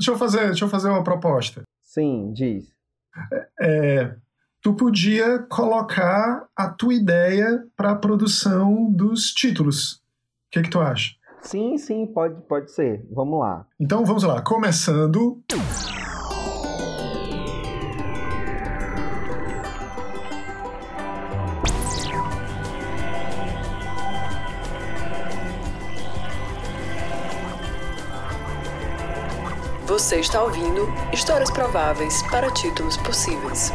deixa 0.00 0.10
eu 0.10 0.18
fazer, 0.18 0.46
deixa 0.46 0.64
eu 0.64 0.68
fazer 0.68 0.88
uma 0.88 1.04
proposta. 1.04 1.62
Sim, 1.82 2.32
diz. 2.32 2.72
É, 3.60 4.14
tu 4.62 4.74
podia 4.74 5.40
colocar 5.40 6.46
a 6.56 6.68
tua 6.68 6.94
ideia 6.94 7.64
para 7.76 7.92
a 7.92 7.96
produção 7.96 8.90
dos 8.90 9.32
títulos. 9.32 9.94
O 9.94 10.00
que, 10.52 10.62
que 10.62 10.70
tu 10.70 10.80
acha? 10.80 11.14
Sim, 11.42 11.76
sim, 11.78 12.06
pode, 12.06 12.40
pode 12.42 12.70
ser. 12.70 13.06
Vamos 13.10 13.40
lá. 13.40 13.66
Então 13.78 14.04
vamos 14.04 14.22
lá. 14.24 14.42
Começando. 14.42 15.42
Você 30.10 30.18
está 30.18 30.42
ouvindo 30.42 30.88
Histórias 31.12 31.52
Prováveis 31.52 32.20
para 32.32 32.50
Títulos 32.50 32.96
Possíveis. 32.96 33.72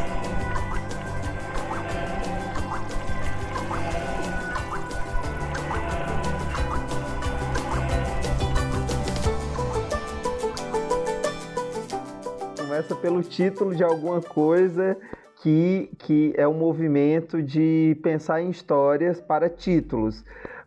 Começa 12.58 12.94
pelo 12.96 13.22
título 13.22 13.74
de 13.74 13.82
alguma 13.82 14.20
coisa 14.20 14.94
que, 15.36 15.88
que 16.00 16.34
é 16.36 16.46
um 16.46 16.52
movimento 16.52 17.42
de 17.42 17.98
pensar 18.02 18.42
em 18.42 18.50
histórias 18.50 19.22
para 19.22 19.48
títulos. 19.48 20.22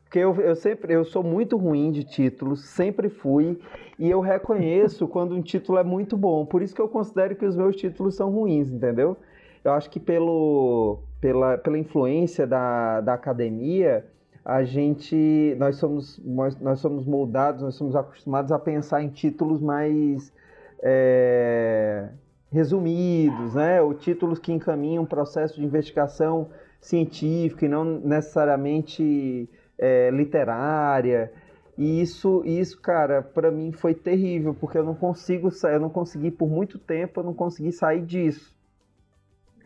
Porque 0.09 0.17
eu, 0.17 0.33
eu 0.41 0.55
sempre 0.55 0.91
eu 0.91 1.05
sou 1.05 1.21
muito 1.21 1.55
ruim 1.55 1.91
de 1.91 2.03
títulos, 2.03 2.65
sempre 2.65 3.09
fui, 3.09 3.59
e 3.99 4.09
eu 4.09 4.19
reconheço 4.19 5.05
quando 5.07 5.35
um 5.35 5.41
título 5.41 5.77
é 5.77 5.83
muito 5.83 6.17
bom. 6.17 6.47
Por 6.47 6.63
isso 6.63 6.73
que 6.73 6.81
eu 6.81 6.89
considero 6.89 7.35
que 7.35 7.45
os 7.45 7.55
meus 7.55 7.75
títulos 7.75 8.15
são 8.15 8.31
ruins, 8.31 8.71
entendeu? 8.71 9.15
Eu 9.63 9.71
acho 9.73 9.87
que 9.87 9.99
pelo, 9.99 10.97
pela, 11.21 11.59
pela 11.59 11.77
influência 11.77 12.47
da, 12.47 13.01
da 13.01 13.13
academia, 13.13 14.03
a 14.43 14.63
gente 14.63 15.55
nós 15.59 15.75
somos 15.75 16.19
nós, 16.25 16.59
nós 16.59 16.79
somos 16.79 17.05
moldados, 17.05 17.61
nós 17.61 17.75
somos 17.75 17.95
acostumados 17.95 18.51
a 18.51 18.57
pensar 18.57 19.03
em 19.03 19.09
títulos 19.09 19.61
mais 19.61 20.33
é, 20.81 22.09
resumidos, 22.51 23.53
né? 23.53 23.79
Ou 23.79 23.93
títulos 23.93 24.39
que 24.39 24.51
encaminham 24.51 25.03
um 25.03 25.05
processo 25.05 25.59
de 25.59 25.63
investigação 25.63 26.49
científica 26.81 27.65
e 27.65 27.69
não 27.69 27.83
necessariamente 27.85 29.47
é, 29.79 30.09
literária. 30.11 31.31
E 31.77 32.01
isso, 32.01 32.43
isso, 32.45 32.79
cara, 32.81 33.21
para 33.21 33.49
mim 33.49 33.71
foi 33.71 33.93
terrível, 33.93 34.53
porque 34.53 34.77
eu 34.77 34.83
não 34.83 34.93
consigo, 34.93 35.49
eu 35.63 35.79
não 35.79 35.89
consegui 35.89 36.29
por 36.29 36.49
muito 36.49 36.77
tempo, 36.77 37.21
eu 37.21 37.23
não 37.23 37.33
consegui 37.33 37.71
sair 37.71 38.01
disso. 38.01 38.53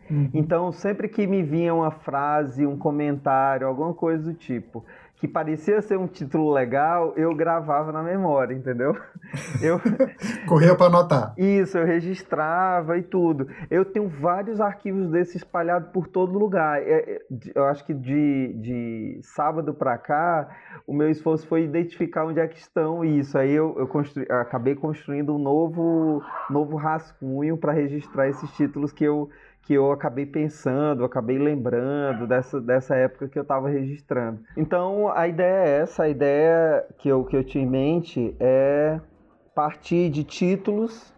Uhum. 0.08 0.30
Então, 0.32 0.70
sempre 0.70 1.08
que 1.08 1.26
me 1.26 1.42
vinha 1.42 1.74
uma 1.74 1.90
frase, 1.90 2.66
um 2.66 2.78
comentário, 2.78 3.66
alguma 3.66 3.92
coisa 3.94 4.22
do 4.22 4.34
tipo, 4.34 4.84
que 5.24 5.28
parecia 5.28 5.80
ser 5.80 5.96
um 5.96 6.06
título 6.06 6.52
legal, 6.52 7.14
eu 7.16 7.34
gravava 7.34 7.90
na 7.90 8.02
memória, 8.02 8.54
entendeu? 8.54 8.94
Eu 9.62 9.80
corria 10.46 10.76
para 10.76 10.86
anotar. 10.86 11.34
Isso, 11.38 11.78
eu 11.78 11.86
registrava 11.86 12.98
e 12.98 13.02
tudo. 13.02 13.48
Eu 13.70 13.84
tenho 13.84 14.06
vários 14.06 14.60
arquivos 14.60 15.08
desses 15.10 15.36
espalhados 15.36 15.88
por 15.90 16.06
todo 16.06 16.38
lugar. 16.38 16.80
É, 16.82 17.16
é, 17.16 17.22
eu 17.54 17.64
acho 17.64 17.84
que 17.86 17.94
de, 17.94 18.52
de 18.60 19.20
sábado 19.22 19.72
para 19.72 19.96
cá, 19.96 20.48
o 20.86 20.92
meu 20.92 21.08
esforço 21.08 21.48
foi 21.48 21.64
identificar 21.64 22.26
onde 22.26 22.38
é 22.38 22.46
que 22.46 22.58
estão 22.58 23.04
isso. 23.04 23.38
Aí 23.38 23.52
eu, 23.52 23.74
eu 23.78 23.86
construí, 23.86 24.26
acabei 24.30 24.74
construindo 24.74 25.34
um 25.34 25.38
novo, 25.38 26.22
novo 26.50 26.76
rascunho 26.76 27.56
para 27.56 27.72
registrar 27.72 28.28
esses 28.28 28.50
títulos 28.52 28.92
que 28.92 29.04
eu 29.04 29.30
que 29.66 29.74
eu 29.74 29.90
acabei 29.90 30.26
pensando, 30.26 31.04
acabei 31.04 31.38
lembrando 31.38 32.26
dessa, 32.26 32.60
dessa 32.60 32.94
época 32.94 33.28
que 33.28 33.38
eu 33.38 33.42
estava 33.42 33.68
registrando. 33.68 34.40
Então 34.56 35.10
a 35.12 35.26
ideia 35.26 35.64
é 35.64 35.80
essa, 35.80 36.04
a 36.04 36.08
ideia 36.08 36.86
que 36.98 37.08
eu, 37.08 37.24
que 37.24 37.36
eu 37.36 37.44
tinha 37.44 37.64
em 37.64 37.68
mente 37.68 38.36
é 38.38 39.00
partir 39.54 40.10
de 40.10 40.24
títulos 40.24 41.12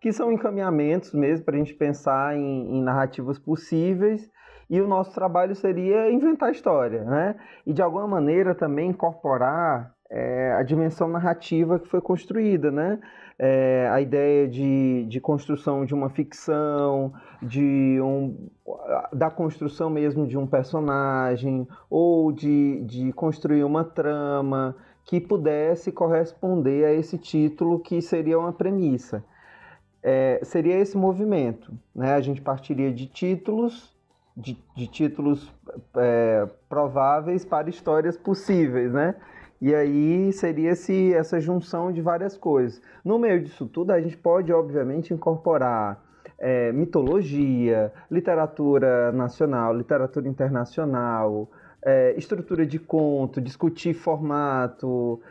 que 0.00 0.12
são 0.12 0.32
encaminhamentos 0.32 1.12
mesmo 1.12 1.44
para 1.44 1.54
a 1.54 1.58
gente 1.58 1.74
pensar 1.74 2.36
em, 2.36 2.76
em 2.76 2.82
narrativas 2.82 3.38
possíveis 3.38 4.30
e 4.70 4.80
o 4.80 4.88
nosso 4.88 5.14
trabalho 5.14 5.54
seria 5.54 6.10
inventar 6.10 6.50
história, 6.50 7.04
né? 7.04 7.36
E 7.66 7.72
de 7.72 7.82
alguma 7.82 8.08
maneira 8.08 8.54
também 8.54 8.90
incorporar 8.90 9.92
é, 10.12 10.52
a 10.52 10.62
dimensão 10.62 11.08
narrativa 11.08 11.78
que 11.78 11.88
foi 11.88 12.02
construída, 12.02 12.70
né? 12.70 13.00
É, 13.38 13.88
a 13.90 13.98
ideia 13.98 14.46
de, 14.46 15.06
de 15.08 15.20
construção 15.20 15.86
de 15.86 15.94
uma 15.94 16.10
ficção, 16.10 17.14
de 17.42 17.98
um, 18.02 18.50
da 19.10 19.30
construção 19.30 19.88
mesmo 19.88 20.26
de 20.26 20.36
um 20.36 20.46
personagem, 20.46 21.66
ou 21.88 22.30
de, 22.30 22.82
de 22.82 23.10
construir 23.14 23.64
uma 23.64 23.84
trama 23.84 24.76
que 25.06 25.18
pudesse 25.18 25.90
corresponder 25.90 26.84
a 26.84 26.92
esse 26.92 27.16
título 27.16 27.80
que 27.80 28.02
seria 28.02 28.38
uma 28.38 28.52
premissa. 28.52 29.24
É, 30.02 30.40
seria 30.42 30.76
esse 30.78 30.96
movimento, 30.96 31.72
né? 31.94 32.12
A 32.12 32.20
gente 32.20 32.42
partiria 32.42 32.92
de 32.92 33.06
títulos, 33.06 33.96
de, 34.36 34.58
de 34.76 34.86
títulos 34.88 35.50
é, 35.96 36.46
prováveis 36.68 37.46
para 37.46 37.70
histórias 37.70 38.16
possíveis, 38.16 38.92
né? 38.92 39.14
E 39.62 39.72
aí 39.72 40.32
seria 40.32 40.72
esse, 40.72 41.14
essa 41.14 41.40
junção 41.40 41.92
de 41.92 42.02
várias 42.02 42.36
coisas. 42.36 42.82
No 43.04 43.16
meio 43.16 43.40
disso 43.40 43.64
tudo, 43.64 43.92
a 43.92 44.00
gente 44.00 44.16
pode, 44.16 44.52
obviamente, 44.52 45.14
incorporar 45.14 46.02
é, 46.36 46.72
mitologia, 46.72 47.92
literatura 48.10 49.12
nacional, 49.12 49.72
literatura 49.72 50.26
internacional, 50.26 51.48
é, 51.80 52.12
estrutura 52.18 52.66
de 52.66 52.80
conto, 52.80 53.40
discutir 53.40 53.94
formato. 53.94 55.22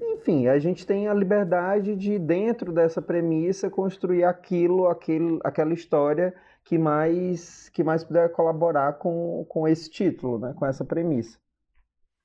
Enfim, 0.00 0.46
a 0.46 0.60
gente 0.60 0.86
tem 0.86 1.08
a 1.08 1.14
liberdade 1.14 1.96
de, 1.96 2.20
dentro 2.20 2.70
dessa 2.72 3.02
premissa, 3.02 3.68
construir 3.68 4.22
aquilo, 4.22 4.86
aquele, 4.86 5.40
aquela 5.42 5.74
história 5.74 6.32
que 6.62 6.78
mais, 6.78 7.68
que 7.70 7.82
mais 7.82 8.04
puder 8.04 8.30
colaborar 8.30 8.92
com, 8.92 9.44
com 9.48 9.66
esse 9.66 9.90
título, 9.90 10.38
né, 10.38 10.54
com 10.56 10.64
essa 10.64 10.84
premissa. 10.84 11.36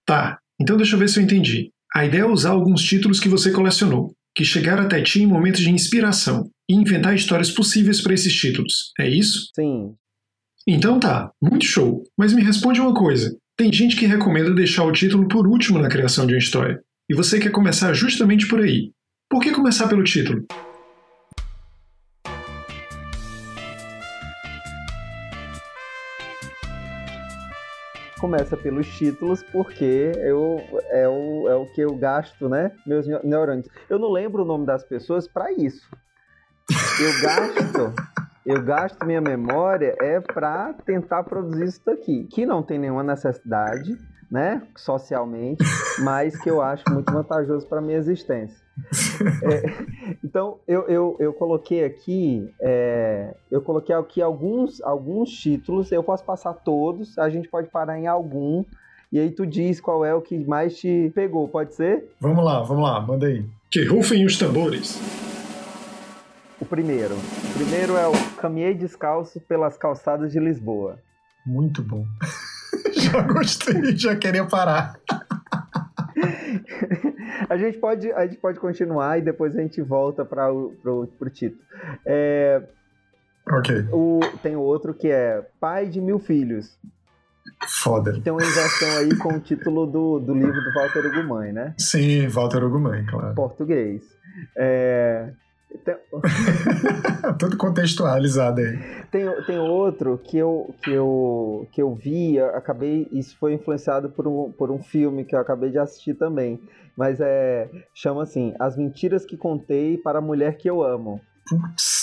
Tá, 0.06 0.40
então 0.62 0.78
deixa 0.78 0.94
eu 0.94 1.00
ver 1.00 1.10
se 1.10 1.20
eu 1.20 1.24
entendi. 1.24 1.72
A 1.96 2.06
ideia 2.06 2.22
é 2.22 2.26
usar 2.26 2.52
alguns 2.52 2.84
títulos 2.84 3.20
que 3.20 3.28
você 3.28 3.52
colecionou, 3.52 4.14
que 4.36 4.46
chegaram 4.46 4.84
até 4.84 5.02
ti 5.02 5.24
em 5.24 5.28
momentos 5.28 5.60
de 5.60 5.72
inspiração, 5.72 6.50
e 6.70 6.76
inventar 6.76 7.16
histórias 7.16 7.50
possíveis 7.50 8.00
para 8.00 8.14
esses 8.14 8.34
títulos. 8.34 8.92
É 9.00 9.10
isso? 9.10 9.50
Sim. 9.56 9.94
Então 10.68 11.00
tá, 11.00 11.32
muito 11.42 11.66
show. 11.66 12.04
Mas 12.16 12.32
me 12.32 12.44
responde 12.44 12.80
uma 12.80 12.94
coisa. 12.94 13.36
Tem 13.58 13.74
gente 13.74 13.96
que 13.96 14.06
recomenda 14.06 14.54
deixar 14.54 14.84
o 14.84 14.92
título 14.92 15.28
por 15.28 15.48
último 15.48 15.80
na 15.80 15.90
criação 15.90 16.28
de 16.28 16.34
uma 16.34 16.40
história. 16.40 16.80
E 17.10 17.16
você 17.16 17.40
quer 17.40 17.52
começar 17.52 17.92
justamente 17.94 18.48
por 18.48 18.62
aí. 18.62 18.92
Por 19.28 19.42
que 19.42 19.52
começar 19.52 19.88
pelo 19.88 20.04
título? 20.04 20.46
Começa 28.22 28.56
pelos 28.56 28.88
títulos, 28.88 29.42
porque 29.42 30.12
eu, 30.18 30.62
é, 30.92 31.10
o, 31.10 31.50
é 31.50 31.56
o 31.56 31.66
que 31.66 31.82
eu 31.82 31.96
gasto, 31.96 32.48
né? 32.48 32.72
Meus 32.86 33.08
neurônios. 33.24 33.68
Eu 33.90 33.98
não 33.98 34.12
lembro 34.12 34.44
o 34.44 34.46
nome 34.46 34.64
das 34.64 34.84
pessoas 34.84 35.28
para 35.28 35.52
isso. 35.52 35.90
Eu 36.70 37.22
gasto. 37.22 37.94
eu 38.46 38.64
gasto 38.64 39.04
minha 39.08 39.20
memória 39.20 39.96
é 40.00 40.20
para 40.20 40.72
tentar 40.86 41.24
produzir 41.24 41.66
isso 41.66 41.82
daqui, 41.84 42.26
que 42.26 42.46
não 42.46 42.62
tem 42.62 42.78
nenhuma 42.78 43.04
necessidade, 43.04 43.98
né, 44.32 44.62
socialmente, 44.78 45.62
mas 46.02 46.40
que 46.40 46.50
eu 46.50 46.62
acho 46.62 46.84
muito 46.90 47.12
vantajoso 47.12 47.68
para 47.68 47.82
minha 47.82 47.98
existência. 47.98 48.62
É, 49.44 50.18
então, 50.24 50.58
eu, 50.68 50.88
eu, 50.88 51.16
eu 51.20 51.34
coloquei 51.34 51.84
aqui, 51.84 52.52
é, 52.60 53.36
eu 53.52 53.62
coloquei 53.62 53.94
aqui 53.94 54.22
alguns, 54.22 54.82
alguns 54.82 55.30
títulos, 55.30 55.92
eu 55.92 56.04
posso 56.04 56.24
passar 56.24 56.54
todos, 56.54 57.18
a 57.20 57.30
gente 57.30 57.48
pode 57.48 57.70
parar 57.70 58.00
em 58.00 58.08
algum, 58.08 58.64
e 59.12 59.20
aí 59.20 59.30
tu 59.30 59.46
diz 59.46 59.80
qual 59.80 60.04
é 60.04 60.14
o 60.14 60.22
que 60.22 60.38
mais 60.40 60.78
te 60.78 61.12
pegou, 61.14 61.48
pode 61.48 61.76
ser? 61.76 62.12
Vamos 62.20 62.44
lá, 62.44 62.62
vamos 62.62 62.84
lá, 62.84 63.00
manda 63.02 63.28
aí. 63.28 63.46
Que 63.70 63.86
rufem 63.86 64.26
os 64.26 64.38
tambores. 64.38 65.00
O 66.60 66.66
primeiro. 66.66 67.16
O 67.16 67.54
primeiro 67.54 67.98
é 67.98 68.08
o 68.08 68.14
Caminhei 68.38 68.74
Descalço 68.74 69.40
pelas 69.42 69.78
Calçadas 69.78 70.32
de 70.32 70.40
Lisboa. 70.40 70.98
Muito 71.46 71.82
bom. 71.82 72.06
já 73.14 73.22
gostei, 73.22 73.98
já 73.98 74.16
queria 74.16 74.46
parar. 74.46 75.00
a, 77.50 77.58
gente 77.58 77.78
pode, 77.78 78.12
a 78.12 78.26
gente 78.26 78.38
pode 78.38 78.60
continuar 78.60 79.20
e 79.20 79.22
depois 79.22 79.56
a 79.56 79.62
gente 79.62 79.82
volta 79.82 80.24
para 80.24 80.52
o 80.52 81.08
título. 81.32 81.62
É, 82.06 82.62
ok. 83.50 83.86
O, 83.92 84.20
tem 84.42 84.56
outro 84.56 84.94
que 84.94 85.10
é 85.10 85.46
Pai 85.60 85.88
de 85.88 86.00
Mil 86.00 86.20
Filhos. 86.20 86.78
Foda. 87.84 88.20
Tem 88.22 88.32
uma 88.32 88.44
inversão 88.44 88.98
aí 88.98 89.16
com 89.18 89.34
o 89.34 89.40
título 89.40 89.86
do, 89.86 90.20
do 90.20 90.34
livro 90.34 90.62
do 90.62 90.74
Walter 90.74 91.06
Ugumãe, 91.08 91.52
né? 91.52 91.74
Sim, 91.78 92.28
Walter 92.28 92.64
Ugumãe, 92.64 93.06
claro. 93.06 93.36
Português. 93.36 94.04
É, 94.56 95.32
Tem... 95.84 95.96
Tudo 97.40 97.58
contextualizado 97.58 98.62
aí. 98.62 98.78
Tem, 99.12 99.26
tem 99.46 99.60
outro 99.60 100.18
que 100.18 100.38
eu, 100.38 100.74
que, 100.84 100.92
eu, 100.92 101.68
que 101.72 101.82
eu 101.82 101.96
vi, 101.96 102.40
acabei. 102.40 103.08
Isso 103.12 103.38
foi 103.38 103.54
influenciado 103.54 104.10
por 104.10 104.28
um, 104.28 104.52
por 104.52 104.72
um 104.72 104.82
filme 104.82 105.26
que 105.26 105.36
eu 105.36 105.40
acabei 105.40 105.72
de 105.72 105.80
assistir 105.80 106.14
também. 106.16 106.62
Mas 106.96 107.20
é. 107.20 107.70
Chama 107.94 108.24
assim: 108.24 108.54
As 108.60 108.78
Mentiras 108.78 109.26
que 109.26 109.38
Contei 109.38 109.98
para 109.98 110.20
a 110.20 110.22
Mulher 110.22 110.58
que 110.58 110.70
Eu 110.70 110.84
Amo. 110.84 111.22
Putz. 111.48 112.02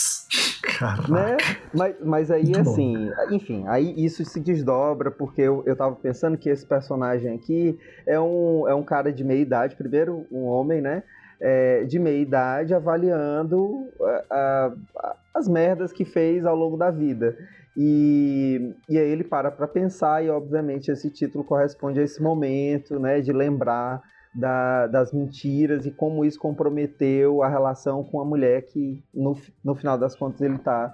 Caraca. 0.78 1.12
Né? 1.12 1.36
Mas, 1.74 1.96
mas 2.04 2.30
aí, 2.30 2.44
Muito 2.44 2.60
assim, 2.60 3.10
bom. 3.10 3.34
enfim, 3.34 3.64
aí 3.66 3.94
isso 3.96 4.24
se 4.24 4.38
desdobra, 4.40 5.10
porque 5.10 5.42
eu, 5.42 5.62
eu 5.66 5.74
tava 5.74 5.94
pensando 5.96 6.36
que 6.36 6.48
esse 6.48 6.66
personagem 6.66 7.34
aqui 7.34 7.78
é 8.06 8.18
um, 8.20 8.68
é 8.68 8.74
um 8.74 8.82
cara 8.82 9.12
de 9.12 9.24
meia 9.24 9.40
idade, 9.40 9.76
primeiro 9.76 10.26
um 10.30 10.44
homem, 10.44 10.80
né? 10.80 11.02
É, 11.40 11.84
de 11.84 12.00
meia 12.00 12.20
idade 12.20 12.74
avaliando 12.74 13.88
a, 14.28 14.72
a, 14.96 15.16
as 15.32 15.46
merdas 15.46 15.92
que 15.92 16.04
fez 16.04 16.44
ao 16.44 16.56
longo 16.56 16.76
da 16.76 16.90
vida. 16.90 17.36
E, 17.76 18.74
e 18.88 18.98
aí 18.98 19.08
ele 19.08 19.22
para 19.22 19.52
para 19.52 19.68
pensar, 19.68 20.24
e 20.24 20.28
obviamente 20.28 20.90
esse 20.90 21.08
título 21.10 21.44
corresponde 21.44 22.00
a 22.00 22.02
esse 22.02 22.20
momento, 22.20 22.98
né? 22.98 23.20
De 23.20 23.32
lembrar 23.32 24.02
da, 24.34 24.88
das 24.88 25.12
mentiras 25.12 25.86
e 25.86 25.90
como 25.90 26.24
isso 26.24 26.38
comprometeu 26.40 27.42
a 27.42 27.48
relação 27.48 28.02
com 28.02 28.20
a 28.20 28.24
mulher 28.24 28.62
que, 28.62 29.02
no, 29.14 29.36
no 29.64 29.74
final 29.74 29.96
das 29.96 30.16
contas, 30.16 30.40
ele 30.40 30.56
está 30.56 30.92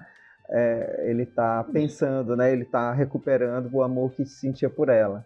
é, 0.50 1.04
ele 1.08 1.24
tá 1.24 1.64
pensando, 1.72 2.36
né? 2.36 2.52
Ele 2.52 2.64
está 2.64 2.92
recuperando 2.92 3.70
o 3.72 3.82
amor 3.82 4.12
que 4.12 4.26
sentia 4.26 4.68
por 4.68 4.88
ela. 4.88 5.24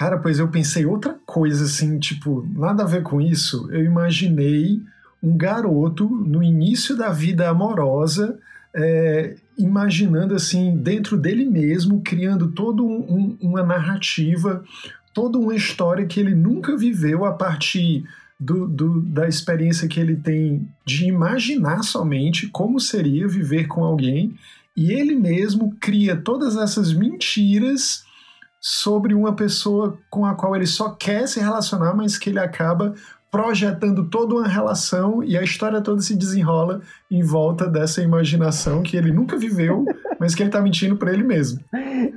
Cara, 0.00 0.16
pois 0.16 0.38
eu 0.38 0.48
pensei 0.48 0.86
outra 0.86 1.14
coisa, 1.26 1.64
assim, 1.64 1.98
tipo, 1.98 2.48
nada 2.54 2.84
a 2.84 2.86
ver 2.86 3.02
com 3.02 3.20
isso. 3.20 3.70
Eu 3.70 3.84
imaginei 3.84 4.80
um 5.22 5.36
garoto 5.36 6.08
no 6.08 6.42
início 6.42 6.96
da 6.96 7.10
vida 7.10 7.50
amorosa, 7.50 8.38
é, 8.72 9.36
imaginando, 9.58 10.34
assim, 10.34 10.74
dentro 10.74 11.18
dele 11.18 11.44
mesmo, 11.44 12.00
criando 12.00 12.50
toda 12.52 12.82
um, 12.82 12.96
um, 12.96 13.36
uma 13.42 13.62
narrativa 13.62 14.64
toda 15.12 15.36
uma 15.36 15.54
história 15.54 16.06
que 16.06 16.18
ele 16.18 16.34
nunca 16.34 16.78
viveu 16.78 17.26
a 17.26 17.32
partir 17.32 18.02
do, 18.38 18.66
do, 18.66 19.02
da 19.02 19.28
experiência 19.28 19.86
que 19.86 20.00
ele 20.00 20.16
tem 20.16 20.66
de 20.86 21.04
imaginar 21.08 21.82
somente 21.82 22.46
como 22.46 22.80
seria 22.80 23.28
viver 23.28 23.66
com 23.66 23.84
alguém, 23.84 24.34
e 24.74 24.92
ele 24.92 25.14
mesmo 25.14 25.76
cria 25.78 26.16
todas 26.16 26.56
essas 26.56 26.90
mentiras 26.90 28.08
sobre 28.60 29.14
uma 29.14 29.34
pessoa 29.34 29.98
com 30.10 30.26
a 30.26 30.34
qual 30.34 30.54
ele 30.54 30.66
só 30.66 30.90
quer 30.90 31.26
se 31.26 31.40
relacionar, 31.40 31.94
mas 31.94 32.18
que 32.18 32.28
ele 32.28 32.38
acaba 32.38 32.94
projetando 33.30 34.10
toda 34.10 34.34
uma 34.34 34.48
relação 34.48 35.22
e 35.22 35.38
a 35.38 35.42
história 35.42 35.80
toda 35.80 36.02
se 36.02 36.16
desenrola 36.16 36.80
em 37.10 37.22
volta 37.22 37.68
dessa 37.68 38.02
imaginação 38.02 38.82
que 38.82 38.96
ele 38.96 39.12
nunca 39.12 39.38
viveu, 39.38 39.84
mas 40.18 40.34
que 40.34 40.42
ele 40.42 40.50
tá 40.50 40.60
mentindo 40.60 40.96
para 40.96 41.12
ele 41.12 41.22
mesmo. 41.22 41.60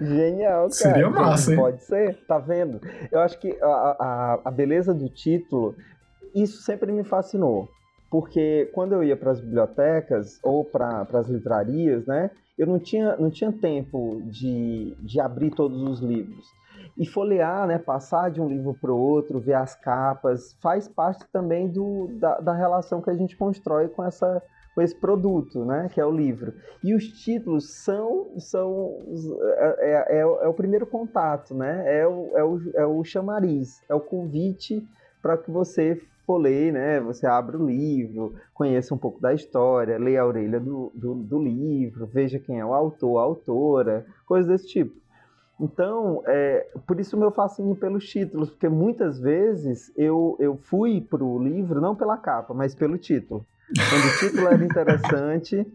Genial, 0.01 0.63
cara. 0.63 0.72
Seria 0.72 1.10
massa, 1.10 1.51
hein? 1.51 1.57
Pode 1.60 1.84
ser, 1.84 2.18
tá 2.28 2.40
vendo? 2.40 2.81
Eu 3.12 3.19
acho 3.19 3.40
que 3.40 3.56
a, 3.62 3.68
a, 3.68 4.40
a 4.45 4.51
beleza 4.51 4.94
do 4.94 5.07
título, 5.07 5.75
isso 6.34 6.63
sempre 6.63 6.92
me 6.92 7.04
fascinou. 7.04 7.69
Porque 8.10 8.69
quando 8.74 8.94
eu 8.94 9.04
ia 9.04 9.18
para 9.18 9.31
as 9.31 9.40
bibliotecas 9.40 10.40
ou 10.44 10.63
para 10.63 11.07
as 11.13 11.28
livrarias, 11.28 12.06
né, 12.06 12.30
eu 12.57 12.67
não 12.67 12.79
tinha, 12.79 13.15
não 13.17 13.29
tinha 13.29 13.51
tempo 13.51 14.21
de, 14.25 14.95
de 15.00 15.19
abrir 15.19 15.51
todos 15.51 15.81
os 15.81 16.00
livros 16.00 16.45
e 16.97 17.05
folhear, 17.05 17.67
né, 17.67 17.77
passar 17.77 18.29
de 18.29 18.39
um 18.39 18.47
livro 18.47 18.75
para 18.79 18.91
o 18.91 19.00
outro, 19.00 19.39
ver 19.39 19.55
as 19.55 19.75
capas, 19.75 20.53
faz 20.61 20.88
parte 20.88 21.25
também 21.31 21.67
do, 21.67 22.09
da, 22.19 22.39
da 22.39 22.53
relação 22.53 23.01
que 23.01 23.09
a 23.09 23.15
gente 23.15 23.35
constrói 23.35 23.88
com 23.88 24.03
essa 24.03 24.41
com 24.73 24.81
esse 24.81 24.95
produto, 24.95 25.63
né, 25.63 25.88
que 25.94 26.01
é 26.01 26.05
o 26.05 26.11
livro. 26.11 26.51
E 26.83 26.95
os 26.95 27.07
títulos 27.07 27.69
são, 27.75 28.31
são 28.39 28.97
é, 29.39 29.75
é, 29.79 30.17
é, 30.17 30.21
é 30.21 30.47
o 30.47 30.53
primeiro 30.53 30.88
contato, 30.88 31.53
né, 31.53 31.83
é 31.85 32.07
o, 32.07 32.35
é 32.35 32.44
o, 32.44 32.59
é 32.77 32.85
o 32.85 33.03
chamariz, 33.03 33.83
é 33.88 33.94
o 33.94 33.99
convite 33.99 34.83
para 35.21 35.38
que 35.38 35.51
você 35.51 36.01
folheie, 36.25 36.71
né, 36.71 36.99
você 36.99 37.27
abre 37.27 37.57
o 37.57 37.65
livro, 37.65 38.33
conheça 38.53 38.93
um 38.93 38.97
pouco 38.97 39.19
da 39.19 39.33
história, 39.33 39.97
leia 39.97 40.21
a 40.21 40.25
orelha 40.25 40.59
do, 40.59 40.91
do, 40.95 41.15
do 41.15 41.39
livro, 41.41 42.05
veja 42.05 42.39
quem 42.39 42.59
é 42.59 42.65
o 42.65 42.73
autor, 42.73 43.19
a 43.19 43.23
autora, 43.23 44.05
coisas 44.25 44.47
desse 44.47 44.67
tipo. 44.67 45.03
Então, 45.59 46.23
é, 46.25 46.67
por 46.87 46.99
isso 46.99 47.15
o 47.15 47.19
meu 47.19 47.31
fascínio 47.31 47.75
pelos 47.75 48.05
títulos, 48.05 48.49
porque 48.49 48.67
muitas 48.67 49.19
vezes 49.19 49.93
eu, 49.95 50.35
eu 50.39 50.57
fui 50.57 50.99
para 50.99 51.23
o 51.23 51.41
livro 51.41 51.79
não 51.79 51.95
pela 51.95 52.17
capa, 52.17 52.53
mas 52.53 52.73
pelo 52.73 52.97
título. 52.97 53.45
Quando 53.67 54.05
o 54.05 54.19
título 54.19 54.47
era 54.47 54.63
interessante, 54.63 55.65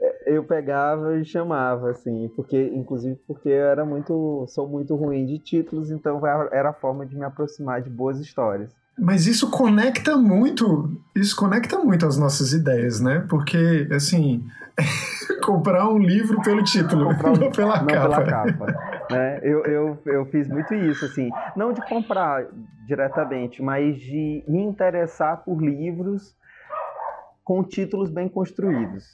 é, 0.00 0.36
eu 0.36 0.44
pegava 0.44 1.16
e 1.16 1.24
chamava, 1.24 1.90
assim, 1.90 2.30
porque, 2.34 2.70
inclusive 2.74 3.16
porque 3.26 3.48
eu 3.48 3.64
era 3.64 3.84
muito, 3.84 4.44
sou 4.48 4.68
muito 4.68 4.94
ruim 4.94 5.24
de 5.24 5.38
títulos, 5.38 5.90
então 5.90 6.20
era 6.26 6.70
a 6.70 6.74
forma 6.74 7.06
de 7.06 7.16
me 7.16 7.24
aproximar 7.24 7.80
de 7.80 7.90
boas 7.90 8.18
histórias. 8.18 8.74
Mas 8.98 9.26
isso 9.26 9.50
conecta 9.50 10.16
muito, 10.16 10.90
isso 11.14 11.34
conecta 11.34 11.78
muito 11.78 12.06
as 12.06 12.16
nossas 12.16 12.52
ideias, 12.52 13.00
né? 13.00 13.24
Porque, 13.28 13.88
assim, 13.92 14.44
comprar 15.42 15.88
um 15.88 15.98
livro 15.98 16.40
pelo 16.42 16.62
título, 16.62 17.08
um, 17.08 17.32
não 17.32 17.50
pela 17.50 17.80
não 17.80 17.86
capa. 17.86 18.22
Pela 18.22 18.24
capa 18.24 18.94
né? 19.10 19.40
eu, 19.42 19.62
eu, 19.64 19.98
eu 20.06 20.26
fiz 20.26 20.48
muito 20.48 20.74
isso, 20.74 21.04
assim, 21.04 21.30
não 21.56 21.72
de 21.72 21.80
comprar 21.88 22.46
diretamente, 22.86 23.62
mas 23.62 23.96
de 23.98 24.44
me 24.46 24.62
interessar 24.62 25.44
por 25.44 25.60
livros 25.60 26.34
com 27.42 27.62
títulos 27.62 28.10
bem 28.10 28.28
construídos. 28.28 29.04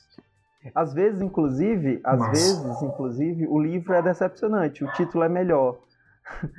Às 0.74 0.92
vezes, 0.92 1.22
inclusive, 1.22 2.00
às 2.04 2.18
Nossa. 2.18 2.30
vezes, 2.30 2.82
inclusive, 2.82 3.46
o 3.46 3.58
livro 3.58 3.94
é 3.94 4.02
decepcionante, 4.02 4.84
o 4.84 4.92
título 4.92 5.24
é 5.24 5.28
melhor. 5.28 5.78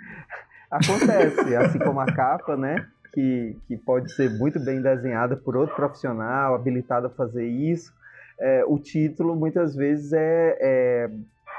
Acontece, 0.72 1.56
assim 1.56 1.80
como 1.80 2.00
a 2.00 2.06
capa, 2.06 2.58
né? 2.58 2.88
Que, 3.14 3.58
que 3.68 3.78
pode 3.78 4.14
ser 4.14 4.30
muito 4.30 4.60
bem 4.60 4.82
desenhada 4.82 5.36
por 5.36 5.56
outro 5.56 5.76
profissional, 5.76 6.56
habilitado 6.56 7.08
a 7.08 7.10
fazer 7.10 7.46
isso. 7.46 7.94
É, 8.40 8.64
o 8.66 8.80
título 8.80 9.36
muitas 9.36 9.76
vezes 9.76 10.14
é, 10.14 10.58
é, 10.60 11.10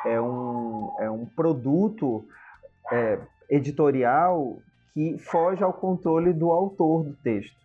é, 0.06 0.20
um, 0.20 0.90
é 0.98 1.10
um 1.10 1.26
produto 1.26 2.24
é, 2.90 3.18
editorial 3.48 4.58
que 4.92 5.16
foge 5.18 5.62
ao 5.62 5.72
controle 5.72 6.32
do 6.32 6.50
autor 6.50 7.04
do 7.04 7.12
texto. 7.22 7.62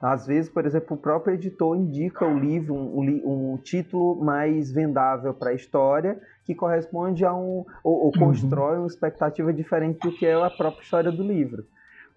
Às 0.00 0.26
vezes, 0.26 0.50
por 0.50 0.66
exemplo, 0.66 0.94
o 0.94 1.00
próprio 1.00 1.34
editor 1.34 1.76
indica 1.76 2.26
o 2.26 2.38
livro, 2.38 2.74
um, 2.74 3.52
um 3.54 3.56
título 3.56 4.22
mais 4.22 4.70
vendável 4.70 5.32
para 5.32 5.50
a 5.50 5.54
história, 5.54 6.20
que 6.44 6.54
corresponde 6.54 7.24
a 7.24 7.34
um. 7.34 7.64
ou, 7.82 7.94
ou 8.00 8.04
uhum. 8.06 8.12
constrói 8.12 8.76
uma 8.78 8.86
expectativa 8.86 9.52
diferente 9.52 9.98
do 10.00 10.12
que 10.12 10.26
é 10.26 10.34
a 10.34 10.50
própria 10.50 10.82
história 10.82 11.10
do 11.10 11.22
livro. 11.22 11.64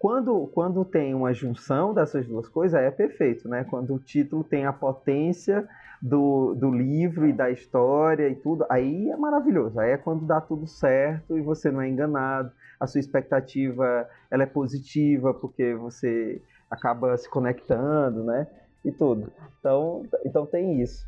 Quando, 0.00 0.46
quando 0.54 0.82
tem 0.82 1.12
uma 1.12 1.34
junção 1.34 1.92
dessas 1.92 2.26
duas 2.26 2.48
coisas, 2.48 2.80
é 2.80 2.90
perfeito, 2.90 3.46
né? 3.46 3.64
Quando 3.64 3.94
o 3.94 3.98
título 3.98 4.42
tem 4.42 4.64
a 4.64 4.72
potência 4.72 5.68
do, 6.00 6.54
do 6.54 6.70
livro 6.70 7.28
e 7.28 7.34
da 7.34 7.50
história 7.50 8.26
e 8.26 8.34
tudo, 8.34 8.64
aí 8.70 9.10
é 9.10 9.16
maravilhoso. 9.18 9.78
Aí 9.78 9.90
é 9.90 9.98
quando 9.98 10.24
dá 10.24 10.40
tudo 10.40 10.66
certo 10.66 11.36
e 11.36 11.42
você 11.42 11.70
não 11.70 11.82
é 11.82 11.88
enganado, 11.90 12.50
a 12.80 12.86
sua 12.86 12.98
expectativa 12.98 14.08
ela 14.30 14.42
é 14.42 14.46
positiva 14.46 15.34
porque 15.34 15.74
você 15.74 16.40
acaba 16.70 17.14
se 17.18 17.28
conectando, 17.28 18.24
né? 18.24 18.46
E 18.82 18.90
tudo. 18.90 19.30
Então, 19.58 20.06
então 20.24 20.46
tem 20.46 20.80
isso. 20.80 21.04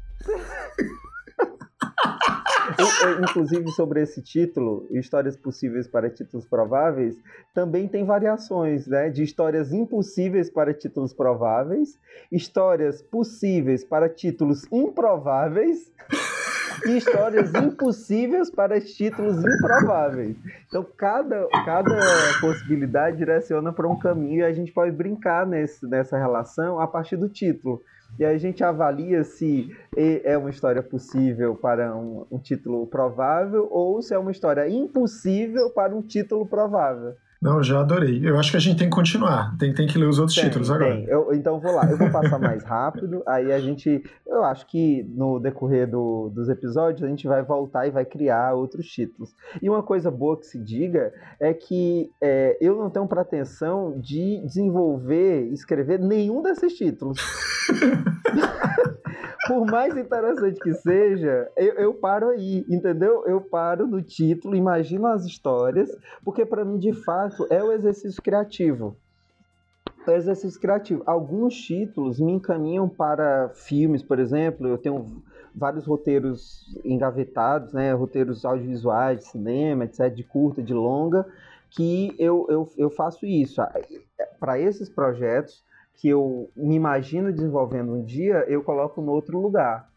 Inclusive 3.23 3.71
sobre 3.73 4.03
esse 4.03 4.23
título, 4.23 4.87
Histórias 4.91 5.37
Possíveis 5.37 5.87
para 5.87 6.11
Títulos 6.11 6.47
Prováveis, 6.47 7.17
também 7.55 7.89
tem 7.89 8.05
variações, 8.05 8.87
né? 8.87 9.11
De 9.11 9.23
histórias 9.23 9.73
impossíveis 9.73 10.51
para 10.51 10.73
títulos 10.73 11.13
prováveis, 11.13 11.99
histórias 12.31 13.03
possíveis 13.03 13.85
para 13.85 14.09
títulos 14.09 14.65
improváveis 14.73 15.91
e 16.87 16.97
histórias 16.97 17.53
impossíveis 17.55 18.51
para 18.51 18.81
títulos 18.81 19.39
improváveis. 19.45 20.37
Então, 20.69 20.87
cada, 20.97 21.47
cada 21.65 22.01
possibilidade 22.41 23.19
direciona 23.19 23.73
para 23.73 23.89
um 23.89 23.99
caminho 23.99 24.41
e 24.41 24.45
a 24.45 24.53
gente 24.53 24.73
pode 24.73 24.91
brincar 24.93 25.47
nesse, 25.47 25.87
nessa 25.87 26.17
relação 26.19 26.81
a 26.81 26.87
partir 26.87 27.17
do 27.17 27.29
título. 27.29 27.83
E 28.19 28.25
aí 28.25 28.35
a 28.35 28.39
gente 28.39 28.63
avalia 28.63 29.25
se 29.25 29.69
é 29.97 30.37
uma 30.37 30.51
história 30.51 30.83
possível 30.83 31.57
para 31.57 31.97
um, 31.97 32.27
um, 32.31 32.39
título 32.39 32.87
provável 32.87 33.67
ou 33.71 34.03
se 34.03 34.15
é 34.15 34.19
uma 34.19 34.31
história 34.31 34.69
impossível 34.69 35.71
para 35.71 35.95
um 35.95 36.03
título 36.03 36.47
provável. 36.47 37.15
Não, 37.43 37.61
já 37.61 37.81
adorei. 37.81 38.21
Eu 38.23 38.39
acho 38.39 38.53
que 38.53 38.57
a 38.57 38.61
gente 38.61 38.79
tem 38.79 38.89
que 38.89 38.95
continuar. 38.95 39.57
Tem, 39.59 39.75
tem 39.75 39.89
que 39.89 39.99
ler 39.99 40.07
os 40.07 40.21
outros 40.21 40.37
tem, 40.37 40.45
títulos 40.45 40.71
agora. 40.71 40.95
Tem. 40.95 41.05
Eu, 41.07 41.35
então 41.35 41.59
vou 41.59 41.75
lá. 41.75 41.91
Eu 41.91 41.99
vou 41.99 42.09
passar 42.09 42.39
mais 42.39 42.63
rápido. 42.63 43.21
Aí 43.27 43.53
a 43.53 43.59
gente. 43.59 44.01
Eu 44.25 44.45
acho 44.45 44.65
que 44.69 45.03
no 45.13 45.41
decorrer 45.41 45.91
do, 45.91 46.31
dos 46.33 46.49
episódios 46.49 47.03
a 47.03 47.09
gente 47.09 47.27
vai 47.27 47.43
voltar 47.43 47.89
e 47.89 47.91
vai 47.91 48.05
criar 48.05 48.55
outros 48.55 48.87
títulos. 48.87 49.35
E 49.61 49.69
uma 49.69 49.83
coisa 49.83 50.09
boa 50.09 50.39
que 50.39 50.47
se 50.47 50.63
diga 50.63 51.13
é 51.41 51.53
que 51.53 52.13
é, 52.21 52.57
eu 52.61 52.77
não 52.77 52.89
tenho 52.89 53.09
pretensão 53.09 53.99
de 53.99 54.41
desenvolver, 54.47 55.49
escrever 55.53 55.99
nenhum 55.99 56.43
desses 56.43 56.75
títulos. 56.75 57.19
Por 59.47 59.67
mais 59.67 59.97
interessante 59.97 60.61
que 60.61 60.73
seja, 60.75 61.51
eu, 61.57 61.75
eu 61.75 61.95
paro 61.95 62.29
aí, 62.29 62.65
entendeu? 62.69 63.25
Eu 63.27 63.41
paro 63.41 63.87
no 63.89 64.01
título, 64.01 64.55
imagino 64.55 65.07
as 65.07 65.25
histórias, 65.25 65.91
porque 66.25 66.47
para 66.47 66.65
mim, 66.65 66.79
de 66.79 66.93
fato, 66.93 67.47
é 67.51 67.63
o 67.63 67.73
exercício 67.73 68.23
criativo. 68.23 68.97
É 70.07 70.13
o 70.13 70.17
exercício 70.17 70.61
criativo. 70.61 71.03
Alguns 71.07 71.55
títulos 71.57 72.21
me 72.21 72.33
encaminham 72.33 72.89
para 72.89 73.51
filmes, 73.51 74.03
por 74.03 74.21
exemplo. 74.21 74.69
Eu 74.69 74.79
tenho 74.79 75.23
vários 75.55 75.87
roteiros 75.87 76.65
engavetados, 76.85 77.73
né? 77.73 77.93
Roteiros 77.93 78.45
audiovisuais, 78.45 79.19
de 79.19 79.25
cinema, 79.27 79.85
etc., 79.85 80.13
de 80.15 80.23
curta, 80.23 80.63
de 80.63 80.73
longa, 80.73 81.27
que 81.71 82.15
eu, 82.19 82.47
eu, 82.49 82.71
eu 82.77 82.91
faço 82.91 83.27
isso. 83.27 83.61
Para 84.39 84.59
esses 84.59 84.89
projetos, 84.89 85.65
que 85.95 86.09
eu 86.09 86.51
me 86.57 86.75
imagino 86.75 87.33
desenvolvendo 87.33 87.93
um 87.93 88.05
dia, 88.05 88.45
eu 88.49 88.63
coloco 88.63 89.01
no 89.01 89.13
outro 89.13 89.41
lugar. 89.41 89.89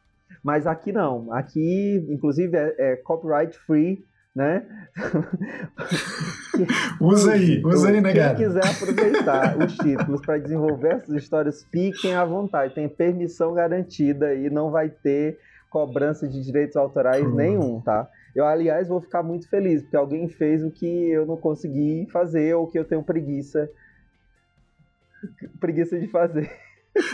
Mas 0.44 0.68
aqui 0.68 0.92
não. 0.92 1.34
Aqui, 1.34 2.06
inclusive, 2.10 2.56
é, 2.56 2.76
é 2.78 2.96
copyright 2.96 3.58
free, 3.58 4.06
né? 4.36 4.66
usa 7.00 7.34
aí, 7.34 7.62
usa 7.64 7.90
aí, 7.90 8.02
né, 8.02 8.14
Quem 8.14 8.36
quiser 8.36 8.66
aproveitar 8.66 9.58
os 9.58 9.76
títulos 9.78 10.22
para 10.22 10.38
desenvolver 10.38 10.96
essas 10.96 11.16
histórias, 11.16 11.66
fiquem 11.72 12.16
à 12.16 12.26
vontade. 12.26 12.76
Tem 12.76 12.90
permissão 12.90 13.54
garantida 13.54 14.36
e 14.36 14.50
não 14.50 14.72
vai 14.72 14.90
ter 14.90 15.40
cobrança 15.70 16.28
de 16.28 16.44
direitos 16.44 16.76
autorais 16.76 17.26
hum. 17.26 17.36
nenhum, 17.36 17.82
tá? 17.82 18.10
Eu, 18.36 18.46
aliás, 18.46 18.90
vou 18.90 19.00
ficar 19.00 19.24
muito 19.24 19.50
feliz, 19.50 19.82
porque 19.82 19.96
alguém 19.96 20.28
fez 20.28 20.64
o 20.64 20.70
que 20.70 20.86
eu 20.86 21.26
não 21.26 21.38
consegui 21.38 22.06
fazer 22.12 22.54
ou 22.54 22.68
que 22.68 22.78
eu 22.78 22.84
tenho 22.84 23.02
preguiça 23.02 23.70
preguiça 25.60 26.00
de 26.00 26.08
fazer. 26.08 26.50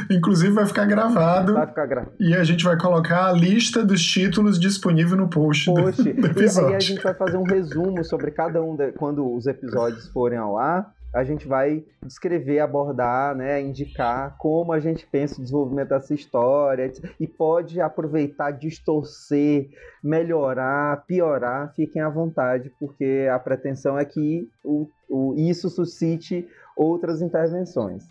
Inclusive 0.09 0.53
vai 0.53 0.65
ficar 0.65 0.85
gravado. 0.85 1.53
Vai 1.53 1.67
ficar 1.67 1.85
gravado. 1.87 2.13
E 2.19 2.35
a 2.35 2.43
gente 2.43 2.63
vai 2.63 2.77
colocar 2.77 3.29
a 3.29 3.31
lista 3.31 3.83
dos 3.83 4.03
títulos 4.03 4.59
disponível 4.59 5.17
no 5.17 5.27
post, 5.27 5.65
post. 5.73 6.03
Do, 6.03 6.21
do 6.21 6.27
episódio. 6.27 6.69
E 6.69 6.71
aí 6.71 6.75
a 6.75 6.79
gente 6.79 7.01
vai 7.01 7.13
fazer 7.13 7.37
um 7.37 7.43
resumo 7.43 8.03
sobre 8.03 8.31
cada 8.31 8.61
um, 8.61 8.75
de, 8.75 8.91
quando 8.91 9.33
os 9.33 9.47
episódios 9.47 10.07
forem 10.09 10.37
ao 10.37 10.57
ar. 10.57 10.93
A 11.13 11.25
gente 11.25 11.45
vai 11.45 11.83
descrever, 12.05 12.59
abordar, 12.59 13.35
né, 13.35 13.61
indicar 13.61 14.37
como 14.37 14.71
a 14.71 14.79
gente 14.79 15.05
pensa 15.05 15.39
o 15.39 15.43
desenvolvimento 15.43 15.89
dessa 15.89 16.13
história 16.13 16.89
e 17.19 17.27
pode 17.27 17.81
aproveitar, 17.81 18.51
distorcer, 18.51 19.67
melhorar, 20.01 21.03
piorar. 21.05 21.73
Fiquem 21.75 22.01
à 22.01 22.07
vontade, 22.07 22.71
porque 22.79 23.27
a 23.29 23.37
pretensão 23.37 23.99
é 23.99 24.05
que 24.05 24.47
o, 24.63 24.87
o, 25.09 25.35
isso 25.37 25.69
suscite 25.69 26.47
outras 26.75 27.21
intervenções. 27.21 28.03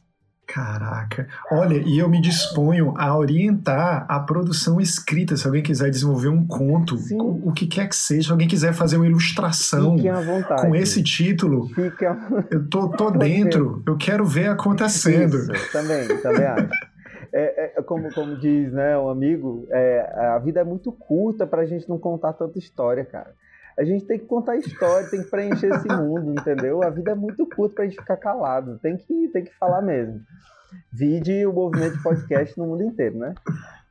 Caraca. 0.52 1.28
Olha, 1.52 1.76
e 1.76 1.98
eu 2.00 2.08
me 2.08 2.20
disponho 2.20 2.92
a 2.96 3.16
orientar 3.16 4.04
a 4.08 4.18
produção 4.18 4.80
escrita. 4.80 5.36
Se 5.36 5.46
alguém 5.46 5.62
quiser 5.62 5.90
desenvolver 5.90 6.28
um 6.28 6.44
conto, 6.44 6.96
o, 7.12 7.50
o 7.50 7.52
que 7.52 7.68
quer 7.68 7.88
que 7.88 7.94
seja, 7.94 8.32
alguém 8.32 8.48
quiser 8.48 8.72
fazer 8.72 8.96
uma 8.96 9.06
ilustração 9.06 9.96
com 10.60 10.74
esse 10.74 11.04
título, 11.04 11.68
Fica... 11.68 12.18
eu 12.50 12.68
tô, 12.68 12.88
tô 12.88 13.12
dentro, 13.12 13.80
eu 13.86 13.96
quero 13.96 14.24
ver 14.24 14.48
acontecendo. 14.48 15.36
Isso, 15.36 15.72
também, 15.72 16.08
também 16.20 16.46
acho. 16.46 16.68
É, 17.32 17.78
é, 17.78 17.82
como, 17.82 18.12
como 18.12 18.36
diz 18.36 18.72
né, 18.72 18.98
um 18.98 19.08
amigo, 19.08 19.64
é, 19.70 20.00
a 20.34 20.38
vida 20.40 20.60
é 20.60 20.64
muito 20.64 20.90
curta 20.90 21.46
pra 21.46 21.64
gente 21.64 21.88
não 21.88 21.96
contar 21.96 22.32
tanta 22.32 22.58
história, 22.58 23.04
cara. 23.04 23.30
A 23.78 23.84
gente 23.84 24.04
tem 24.04 24.18
que 24.18 24.26
contar 24.26 24.56
história, 24.56 25.08
tem 25.08 25.22
que 25.22 25.30
preencher 25.30 25.68
esse 25.68 25.88
mundo, 25.88 26.32
entendeu? 26.32 26.82
A 26.82 26.90
vida 26.90 27.12
é 27.12 27.14
muito 27.14 27.46
curta 27.46 27.76
pra 27.76 27.84
gente 27.84 27.96
ficar 27.96 28.16
calado. 28.16 28.78
Tem 28.78 28.96
que, 28.96 29.28
tem 29.28 29.44
que 29.44 29.54
falar 29.56 29.82
mesmo. 29.82 30.20
Vide 30.92 31.46
o 31.46 31.52
movimento 31.52 31.96
de 31.96 32.02
podcast 32.02 32.58
no 32.58 32.66
mundo 32.66 32.82
inteiro, 32.84 33.18
né? 33.18 33.34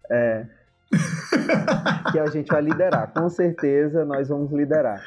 É, 0.09 0.45
que 2.11 2.19
a 2.19 2.27
gente 2.27 2.47
vai 2.47 2.61
liderar. 2.61 3.11
Com 3.13 3.29
certeza 3.29 4.05
nós 4.05 4.29
vamos 4.29 4.51
liderar. 4.51 5.01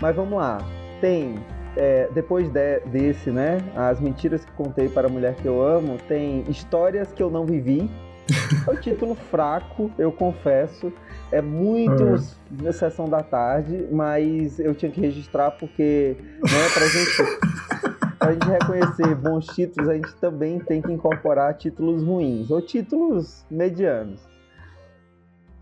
Mas 0.00 0.16
vamos 0.16 0.38
lá. 0.38 0.58
Tem, 1.00 1.38
é, 1.76 2.08
depois 2.12 2.48
de, 2.48 2.80
desse, 2.86 3.30
né? 3.30 3.58
As 3.76 4.00
mentiras 4.00 4.44
que 4.44 4.52
contei 4.52 4.88
para 4.88 5.06
a 5.06 5.10
mulher 5.10 5.34
que 5.34 5.46
eu 5.46 5.62
amo, 5.62 5.98
tem 6.08 6.44
histórias 6.48 7.12
que 7.12 7.22
eu 7.22 7.30
não 7.30 7.44
vivi. 7.44 7.88
É 8.66 8.70
um 8.70 8.76
título 8.76 9.14
fraco, 9.14 9.90
eu 9.98 10.12
confesso. 10.12 10.92
É 11.32 11.40
muito 11.40 12.02
uhum. 12.02 12.72
sessão 12.72 13.08
da 13.08 13.22
tarde, 13.22 13.88
mas 13.90 14.58
eu 14.60 14.74
tinha 14.74 14.90
que 14.90 15.00
registrar 15.00 15.50
porque, 15.52 16.16
né, 16.20 16.68
pra 16.74 16.86
gente, 16.86 18.18
pra 18.18 18.32
gente 18.32 18.48
reconhecer 18.48 19.14
bons 19.16 19.46
títulos, 19.46 19.88
a 19.88 19.94
gente 19.94 20.14
também 20.16 20.58
tem 20.60 20.82
que 20.82 20.92
incorporar 20.92 21.54
títulos 21.54 22.04
ruins 22.04 22.50
ou 22.50 22.60
títulos 22.60 23.44
medianos. 23.50 24.29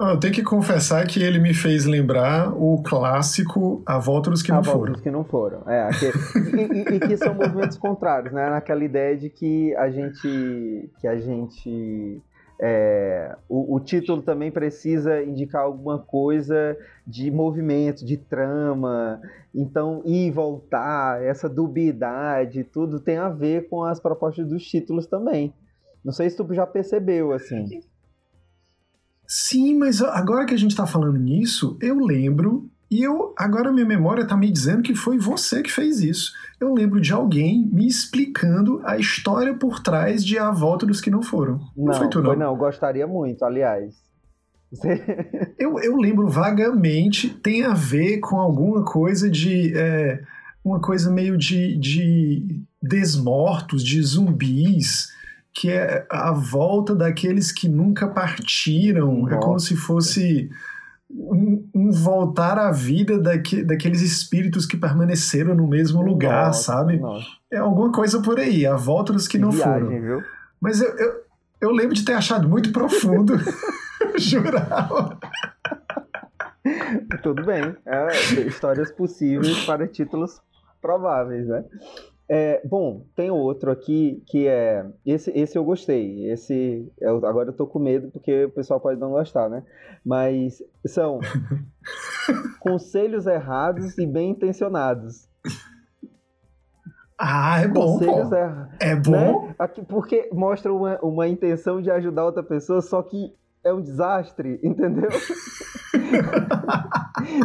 Eu 0.01 0.19
tenho 0.21 0.33
que 0.33 0.43
confessar 0.45 1.05
que 1.07 1.21
ele 1.21 1.41
me 1.41 1.53
fez 1.53 1.85
lembrar 1.85 2.53
o 2.55 2.81
clássico 2.83 3.83
A 3.85 3.99
Volta 3.99 4.31
dos 4.31 4.43
que 4.43 4.53
Não 4.53 4.61
a 4.61 4.65
Foram. 4.65 4.75
A 4.75 4.79
Volta 4.79 4.93
dos 4.93 5.01
que 5.03 5.11
Não 5.11 5.25
Foram, 5.25 5.63
é. 5.67 5.89
e, 5.93 6.79
e, 6.79 6.97
e, 6.97 7.01
que 7.01 7.17
são 7.17 7.35
movimentos 7.35 7.77
contrários, 7.77 8.33
né? 8.33 8.49
Naquela 8.49 8.85
ideia 8.85 9.17
de 9.17 9.29
que 9.29 9.75
a 9.75 9.91
gente... 9.91 10.89
Que 11.01 11.09
a 11.09 11.17
gente 11.17 12.23
é, 12.61 13.37
o, 13.49 13.77
o, 13.77 13.81
título 13.81 14.21
também 14.21 14.51
precisa 14.51 15.23
indicar 15.23 15.63
alguma 15.63 15.99
coisa 15.99 16.77
de 17.07 17.31
movimento, 17.31 18.05
de 18.05 18.17
trama, 18.17 19.21
então 19.55 20.03
ir 20.05 20.27
e 20.27 20.31
voltar, 20.31 21.23
essa 21.23 21.49
dubiedade, 21.49 22.65
tudo 22.65 22.99
tem 22.99 23.17
a 23.17 23.29
ver 23.29 23.69
com 23.69 23.85
as 23.85 24.01
propostas 24.01 24.45
dos 24.45 24.65
títulos 24.65 25.07
também. 25.07 25.55
Não 26.05 26.13
sei 26.13 26.29
se 26.29 26.37
tu 26.37 26.53
já 26.53 26.67
percebeu, 26.67 27.33
assim. 27.33 27.81
Sim, 29.29 29.77
mas 29.77 30.01
agora 30.01 30.47
que 30.47 30.55
a 30.55 30.59
gente 30.59 30.71
está 30.71 30.87
falando 30.87 31.19
nisso, 31.19 31.77
eu 31.83 31.99
lembro, 31.99 32.71
e 32.91 33.03
eu 33.03 33.35
agora 33.37 33.71
minha 33.71 33.85
memória 33.85 34.23
está 34.23 34.35
me 34.35 34.51
dizendo 34.51 34.83
que 34.83 34.95
foi 34.95 35.19
você 35.19 35.63
que 35.63 35.71
fez 35.71 36.01
isso. 36.01 36.33
Eu 36.59 36.73
lembro 36.73 36.99
de 36.99 37.13
alguém 37.13 37.69
me 37.71 37.87
explicando 37.87 38.81
a 38.87 38.97
história 38.97 39.53
por 39.53 39.81
trás 39.81 40.25
de 40.25 40.39
A 40.39 40.51
Volta 40.51 40.87
dos 40.87 41.03
que 41.03 41.11
não 41.11 41.23
foram. 41.23 41.61
Não, 41.77 41.85
não 41.85 41.95
foi 41.95 42.09
tu, 42.09 42.21
não? 42.21 42.31
Foi 42.31 42.37
não, 42.37 42.57
gostaria 42.57 43.07
muito, 43.07 43.45
aliás. 43.45 43.95
eu, 45.59 45.79
eu 45.79 45.97
lembro 45.97 46.27
vagamente, 46.29 47.29
tem 47.29 47.65
a 47.65 47.75
ver 47.75 48.21
com 48.21 48.37
alguma 48.41 48.83
coisa 48.83 49.29
de. 49.29 49.77
É, 49.77 50.23
uma 50.65 50.81
coisa 50.81 51.11
meio 51.11 51.37
de, 51.37 51.77
de 51.77 52.63
desmortos, 52.83 53.83
de 53.83 54.03
zumbis 54.03 55.09
que 55.59 55.73
é 55.73 56.07
a 56.09 56.31
volta 56.31 56.95
daqueles 56.95 57.51
que 57.51 57.69
nunca 57.69 58.07
partiram. 58.07 59.23
Nossa. 59.23 59.35
É 59.35 59.39
como 59.41 59.59
se 59.59 59.75
fosse 59.75 60.49
um, 61.11 61.69
um, 61.75 61.91
voltar 61.91 62.57
à 62.57 62.71
vida 62.71 63.19
daque, 63.19 63.65
daqueles 63.65 64.01
espíritos 64.01 64.65
que 64.65 64.77
permaneceram 64.77 65.57
no 65.57 65.67
mesmo 65.67 66.01
lugar, 66.01 66.47
nossa, 66.47 66.63
sabe? 66.63 67.01
Nossa. 67.01 67.27
É 67.51 67.57
alguma 67.57 67.91
coisa 67.91 68.23
por 68.23 68.39
aí, 68.39 68.65
a 68.65 68.77
volta 68.77 69.13
dos 69.13 69.27
que, 69.27 69.37
que 69.37 69.43
não 69.43 69.51
viagem, 69.51 69.89
foram. 69.89 70.01
Viu? 70.01 70.23
Mas 70.61 70.81
eu, 70.81 70.97
eu, 70.97 71.13
eu, 71.63 71.71
lembro 71.73 71.97
de 71.97 72.05
ter 72.05 72.13
achado 72.13 72.49
muito 72.49 72.71
profundo. 72.71 73.35
Jurava. 74.17 75.19
Tudo 77.21 77.45
bem. 77.45 77.75
É, 77.85 78.13
histórias 78.47 78.93
possíveis 78.93 79.65
para 79.65 79.89
títulos 79.89 80.41
prováveis, 80.81 81.49
né? 81.49 81.65
É, 82.31 82.61
bom, 82.67 83.07
tem 83.17 83.31
outro 83.31 83.71
aqui 83.71 84.23
que 84.27 84.47
é. 84.47 84.85
Esse, 85.05 85.31
esse 85.31 85.57
eu 85.57 85.65
gostei. 85.65 86.31
Esse. 86.31 86.87
Eu, 87.01 87.25
agora 87.25 87.49
eu 87.49 87.57
tô 87.57 87.67
com 87.67 87.79
medo 87.79 88.11
porque 88.11 88.45
o 88.45 88.51
pessoal 88.51 88.79
pode 88.79 89.01
não 89.01 89.13
gostar, 89.13 89.49
né? 89.49 89.65
Mas 90.05 90.63
são 90.87 91.21
conselhos 92.61 93.27
errados 93.27 93.97
e 93.97 94.07
bem 94.07 94.31
intencionados. 94.31 95.27
Ah, 97.19 97.63
é 97.63 97.67
bom, 97.67 97.99
pô. 97.99 98.35
É, 98.35 98.91
é 98.91 98.97
bom. 98.97 99.47
Né? 99.47 99.55
Aqui, 99.59 99.83
porque 99.83 100.29
mostra 100.33 100.73
uma, 100.73 100.99
uma 101.01 101.27
intenção 101.27 101.81
de 101.81 101.91
ajudar 101.91 102.27
outra 102.27 102.43
pessoa, 102.43 102.83
só 102.83 103.03
que 103.03 103.35
é 103.65 103.73
um 103.73 103.81
desastre, 103.81 104.61
entendeu? 104.63 105.09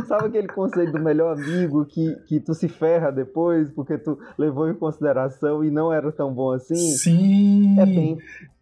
Sabe 0.08 0.28
aquele 0.28 0.48
conceito 0.48 0.92
do 0.92 1.00
melhor 1.00 1.38
amigo 1.38 1.86
que, 1.86 2.16
que 2.28 2.40
tu 2.40 2.54
se 2.54 2.68
ferra 2.68 3.12
depois 3.12 3.72
porque 3.72 3.98
tu 3.98 4.20
levou 4.38 4.70
em 4.70 4.74
consideração 4.74 5.64
e 5.64 5.72
não 5.72 5.92
era 5.92 6.12
tão 6.12 6.34
bom 6.34 6.52
assim? 6.52 6.76
Sim. 6.76 7.80
É 7.80 7.86
bem. 7.86 8.18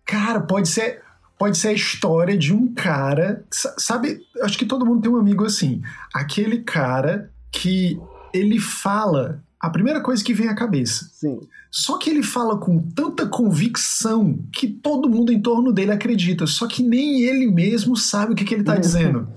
Cara, 0.05 0.41
pode 0.41 0.69
ser. 0.69 1.01
Pode 1.37 1.57
ser 1.57 1.69
a 1.69 1.73
história 1.73 2.37
de 2.37 2.53
um 2.53 2.71
cara. 2.71 3.43
Sabe, 3.49 4.19
acho 4.43 4.59
que 4.59 4.65
todo 4.65 4.85
mundo 4.85 5.01
tem 5.01 5.11
um 5.11 5.17
amigo 5.17 5.43
assim. 5.43 5.81
Aquele 6.13 6.61
cara 6.61 7.31
que 7.51 7.99
ele 8.31 8.59
fala 8.59 9.41
a 9.61 9.69
primeira 9.69 10.01
coisa 10.01 10.23
que 10.23 10.33
vem 10.33 10.47
à 10.47 10.55
cabeça. 10.55 11.09
Sim. 11.13 11.39
Só 11.69 11.97
que 11.97 12.09
ele 12.09 12.23
fala 12.23 12.57
com 12.57 12.79
tanta 12.79 13.27
convicção 13.27 14.39
que 14.51 14.67
todo 14.67 15.09
mundo 15.09 15.31
em 15.31 15.39
torno 15.39 15.71
dele 15.71 15.91
acredita, 15.91 16.47
só 16.47 16.67
que 16.67 16.81
nem 16.81 17.21
ele 17.21 17.45
mesmo 17.45 17.95
sabe 17.95 18.33
o 18.33 18.35
que, 18.35 18.43
que 18.43 18.55
ele 18.55 18.63
está 18.63 18.75
dizendo. 18.75 19.27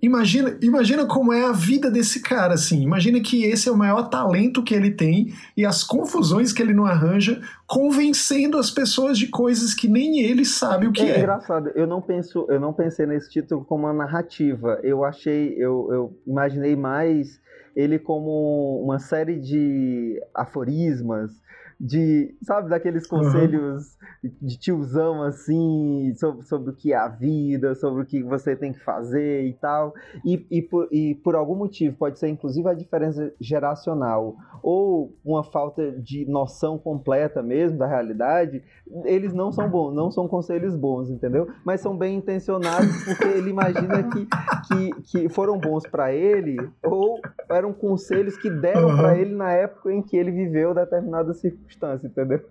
Imagina, 0.00 0.56
imagina 0.62 1.04
como 1.06 1.32
é 1.32 1.44
a 1.44 1.52
vida 1.52 1.90
desse 1.90 2.22
cara, 2.22 2.54
assim. 2.54 2.82
Imagina 2.82 3.20
que 3.20 3.44
esse 3.44 3.68
é 3.68 3.72
o 3.72 3.76
maior 3.76 4.08
talento 4.08 4.62
que 4.62 4.72
ele 4.72 4.92
tem 4.92 5.34
e 5.56 5.66
as 5.66 5.82
confusões 5.82 6.52
que 6.52 6.62
ele 6.62 6.72
não 6.72 6.86
arranja, 6.86 7.40
convencendo 7.66 8.58
as 8.58 8.70
pessoas 8.70 9.18
de 9.18 9.26
coisas 9.26 9.74
que 9.74 9.88
nem 9.88 10.20
ele 10.20 10.44
sabe 10.44 10.86
o 10.86 10.92
que 10.92 11.02
é. 11.02 11.16
É 11.16 11.18
engraçado. 11.18 11.70
Eu 11.74 11.86
não 11.86 12.00
penso, 12.00 12.46
eu 12.48 12.60
não 12.60 12.72
pensei 12.72 13.06
nesse 13.06 13.28
título 13.28 13.64
como 13.64 13.86
uma 13.86 13.92
narrativa. 13.92 14.78
Eu 14.84 15.04
achei, 15.04 15.54
eu, 15.58 15.88
eu 15.90 16.18
imaginei 16.26 16.76
mais 16.76 17.40
ele 17.78 17.96
como 17.96 18.82
uma 18.82 18.98
série 18.98 19.38
de 19.38 20.20
aforismas 20.34 21.40
de, 21.80 22.36
sabe, 22.42 22.68
daqueles 22.68 23.06
conselhos 23.06 23.96
uhum. 24.22 24.30
de 24.42 24.58
tiozão 24.58 25.22
assim, 25.22 26.12
sobre, 26.16 26.44
sobre 26.44 26.70
o 26.70 26.74
que 26.74 26.92
é 26.92 26.96
a 26.96 27.06
vida, 27.06 27.74
sobre 27.76 28.02
o 28.02 28.06
que 28.06 28.20
você 28.22 28.56
tem 28.56 28.72
que 28.72 28.82
fazer 28.82 29.44
e 29.46 29.52
tal. 29.54 29.94
E, 30.24 30.44
e, 30.50 30.60
por, 30.60 30.88
e 30.90 31.14
por 31.14 31.36
algum 31.36 31.54
motivo, 31.54 31.96
pode 31.96 32.18
ser 32.18 32.28
inclusive 32.28 32.68
a 32.68 32.74
diferença 32.74 33.32
geracional 33.40 34.34
ou 34.60 35.16
uma 35.24 35.44
falta 35.44 35.92
de 35.92 36.28
noção 36.28 36.76
completa 36.78 37.42
mesmo 37.42 37.78
da 37.78 37.86
realidade, 37.86 38.62
eles 39.04 39.32
não 39.32 39.52
são 39.52 39.70
bons, 39.70 39.94
não 39.94 40.10
são 40.10 40.26
conselhos 40.26 40.74
bons, 40.74 41.10
entendeu? 41.10 41.46
Mas 41.64 41.80
são 41.80 41.96
bem 41.96 42.16
intencionados 42.16 43.04
porque 43.04 43.24
ele 43.24 43.50
imagina 43.50 44.02
que, 44.10 44.26
que, 44.66 45.02
que 45.02 45.28
foram 45.28 45.58
bons 45.58 45.86
para 45.86 46.12
ele 46.12 46.56
ou 46.82 47.20
eram 47.48 47.72
conselhos 47.72 48.36
que 48.36 48.50
deram 48.50 48.88
uhum. 48.88 48.96
para 48.96 49.16
ele 49.16 49.34
na 49.34 49.52
época 49.52 49.92
em 49.92 50.02
que 50.02 50.16
ele 50.16 50.32
viveu 50.32 50.74
determinada 50.74 51.32
circunstância 51.34 51.67
circunstância, 51.68 52.06
entendeu? 52.06 52.44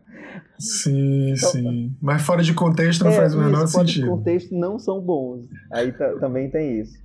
Sim, 0.59 1.33
então, 1.33 1.51
sim. 1.51 1.95
Mas 2.01 2.21
fora 2.21 2.43
de 2.43 2.53
contexto 2.53 3.03
não 3.03 3.11
é, 3.11 3.15
faz 3.15 3.33
o 3.33 3.39
menor 3.39 3.65
isso, 3.65 3.77
sentido. 3.77 4.07
Fora 4.07 4.17
de 4.17 4.17
contexto 4.17 4.55
não 4.55 4.79
são 4.79 5.01
bons. 5.01 5.47
Aí 5.71 5.91
também 6.19 6.49
tem 6.49 6.79
isso. 6.79 6.97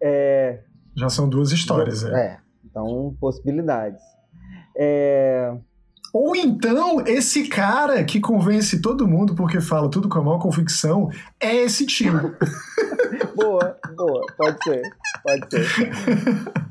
É... 0.00 0.60
Já 0.96 1.08
são 1.08 1.28
duas 1.28 1.50
histórias, 1.50 2.04
é. 2.04 2.14
é. 2.14 2.38
Então, 2.64 3.16
possibilidades. 3.20 4.02
É... 4.76 5.52
Ou 6.12 6.36
então, 6.36 7.00
esse 7.04 7.48
cara 7.48 8.04
que 8.04 8.20
convence 8.20 8.80
todo 8.80 9.08
mundo 9.08 9.34
porque 9.34 9.60
fala 9.60 9.90
tudo 9.90 10.08
com 10.08 10.20
a 10.20 10.22
maior 10.22 10.38
convicção 10.38 11.10
é 11.40 11.56
esse 11.56 11.84
tio. 11.86 12.36
boa, 13.34 13.76
boa. 13.96 14.24
Pode 14.36 14.62
ser. 14.62 14.82
Pode 15.24 15.50
ser. 15.50 15.90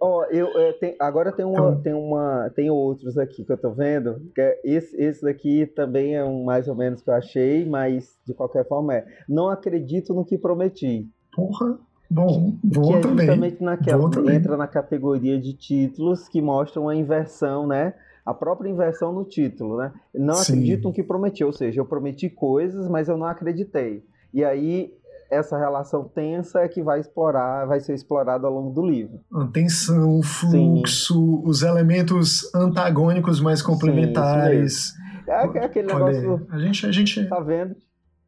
Ó, 0.00 0.20
oh, 0.20 0.24
eu, 0.24 0.48
eu 0.48 0.72
tem, 0.78 0.96
agora 0.98 1.32
tem 1.32 1.44
uma, 1.44 1.70
então. 1.70 1.82
tem 1.82 1.94
uma, 1.94 2.50
tem 2.54 2.70
outros 2.70 3.16
aqui 3.18 3.44
que 3.44 3.52
eu 3.52 3.58
tô 3.58 3.70
vendo. 3.70 4.20
Que 4.34 4.40
é 4.40 4.60
esse, 4.64 4.96
esse 5.00 5.22
daqui 5.22 5.66
também 5.66 6.14
é 6.14 6.24
um 6.24 6.44
mais 6.44 6.68
ou 6.68 6.74
menos 6.74 7.02
que 7.02 7.10
eu 7.10 7.14
achei, 7.14 7.64
mas 7.64 8.16
de 8.26 8.34
qualquer 8.34 8.66
forma 8.66 8.94
é. 8.94 9.06
Não 9.28 9.48
acredito 9.48 10.14
no 10.14 10.24
que 10.24 10.38
prometi. 10.38 11.08
Porra. 11.34 11.78
Bom, 12.08 12.56
bom 12.62 12.88
que 12.88 12.94
é 12.94 13.00
também. 13.00 13.26
justamente 13.26 13.62
naquela, 13.62 14.02
bom 14.02 14.10
também. 14.10 14.36
entra 14.36 14.56
na 14.56 14.68
categoria 14.68 15.40
de 15.40 15.52
títulos 15.54 16.28
que 16.28 16.40
mostram 16.40 16.88
a 16.88 16.94
inversão, 16.94 17.66
né? 17.66 17.94
A 18.24 18.32
própria 18.32 18.70
inversão 18.70 19.12
no 19.12 19.24
título, 19.24 19.78
né? 19.78 19.92
Não 20.14 20.34
Sim. 20.34 20.52
acredito 20.52 20.84
no 20.84 20.94
que 20.94 21.02
prometi, 21.02 21.44
ou 21.44 21.52
seja, 21.52 21.80
eu 21.80 21.84
prometi 21.84 22.30
coisas, 22.30 22.88
mas 22.88 23.08
eu 23.08 23.16
não 23.16 23.26
acreditei. 23.26 24.04
E 24.32 24.44
aí 24.44 24.92
essa 25.30 25.58
relação 25.58 26.04
tensa 26.04 26.60
é 26.60 26.68
que 26.68 26.82
vai 26.82 27.00
explorar, 27.00 27.66
vai 27.66 27.80
ser 27.80 27.94
explorada 27.94 28.46
ao 28.46 28.52
longo 28.52 28.70
do 28.70 28.84
livro. 28.84 29.20
A 29.32 29.46
tensão, 29.46 30.18
o 30.18 30.22
fluxo, 30.22 31.14
Sim. 31.14 31.42
os 31.44 31.62
elementos 31.62 32.54
antagônicos 32.54 33.40
mais 33.40 33.62
complementares. 33.62 34.90
Sim, 34.90 35.30
é, 35.30 35.58
é 35.58 35.64
aquele 35.64 35.88
negócio. 35.88 36.46
A 36.50 36.58
gente, 36.58 36.86
a 36.86 36.92
gente. 36.92 37.24
Tá 37.26 37.40
vendo? 37.40 37.76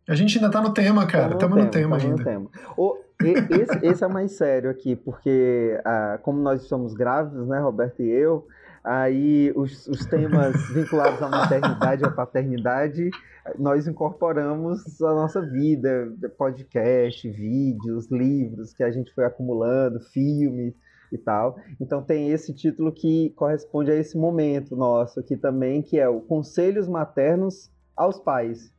A 0.09 0.15
gente 0.15 0.39
ainda 0.39 0.51
tá 0.51 0.61
no 0.61 0.73
tema, 0.73 1.07
cara. 1.07 1.35
Estamos 1.35 1.59
no, 1.59 1.65
no, 1.65 1.71
tema, 1.71 1.97
ainda. 1.97 2.17
No 2.17 2.25
tema. 2.25 2.51
O, 2.77 2.97
esse, 3.23 3.87
esse, 3.87 4.05
é 4.05 4.09
mais 4.09 4.33
sério 4.33 4.71
aqui, 4.71 4.97
porque 4.97 5.79
ah, 5.85 6.19
como 6.23 6.41
nós 6.41 6.63
somos 6.63 6.95
grávidos, 6.95 7.47
né, 7.47 7.61
Roberto 7.61 8.01
e 8.03 8.09
eu, 8.09 8.47
aí 8.89 9.53
os, 9.55 9.87
os 9.87 10.07
temas 10.07 10.57
vinculados 10.71 11.21
à 11.21 11.29
maternidade 11.29 12.03
e 12.03 12.07
à 12.07 12.11
paternidade 12.11 13.11
nós 13.59 13.87
incorporamos 13.87 15.01
a 15.03 15.15
nossa 15.15 15.43
vida, 15.43 16.11
podcast, 16.37 17.29
vídeos, 17.31 18.11
livros 18.11 18.73
que 18.73 18.83
a 18.83 18.91
gente 18.91 19.13
foi 19.15 19.25
acumulando, 19.25 20.01
filmes 20.01 20.75
e 21.13 21.19
tal. 21.19 21.59
Então 21.79 22.03
tem 22.03 22.31
esse 22.31 22.55
título 22.55 22.93
que 22.93 23.31
corresponde 23.37 23.91
a 23.91 23.95
esse 23.95 24.17
momento 24.17 24.75
nosso 24.75 25.21
aqui 25.21 25.37
também, 25.37 25.83
que 25.83 25.99
é 25.99 26.09
o 26.09 26.21
Conselhos 26.21 26.89
Maternos 26.89 27.71
aos 27.95 28.19
Pais. 28.19 28.73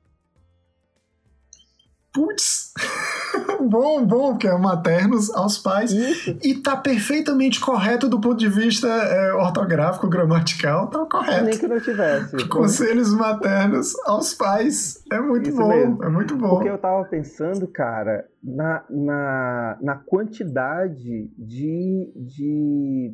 Putz! 2.14 2.74
bom, 3.62 4.06
bom, 4.06 4.32
porque 4.32 4.48
é 4.48 4.58
maternos 4.58 5.30
aos 5.32 5.58
pais. 5.58 5.92
Isso. 5.92 6.38
E 6.44 6.56
tá 6.56 6.76
perfeitamente 6.76 7.60
correto 7.60 8.08
do 8.08 8.20
ponto 8.20 8.38
de 8.38 8.50
vista 8.50 8.88
é, 8.88 9.34
ortográfico, 9.34 10.08
gramatical, 10.08 10.88
tá 10.88 11.06
correto. 11.06 11.46
Nem 11.46 11.58
que 11.58 11.68
não 11.68 11.80
tivesse. 11.80 12.38
Conselhos 12.50 13.14
maternos 13.14 13.94
aos 14.06 14.34
pais. 14.34 15.04
É 15.12 15.20
muito 15.20 15.50
Isso 15.50 15.58
bom, 15.58 15.70
mesmo. 15.70 16.04
é 16.04 16.10
muito 16.10 16.36
bom. 16.36 16.50
Porque 16.50 16.70
eu 16.70 16.78
tava 16.78 17.04
pensando, 17.06 17.68
cara, 17.68 18.26
na, 18.44 18.84
na, 18.90 19.78
na 19.82 19.96
quantidade 19.96 21.30
de, 21.38 22.14
de 22.16 23.14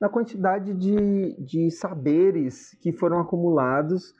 na 0.00 0.08
quantidade 0.08 0.74
de, 0.74 1.34
de 1.38 1.70
saberes 1.70 2.76
que 2.80 2.92
foram 2.92 3.18
acumulados 3.18 4.14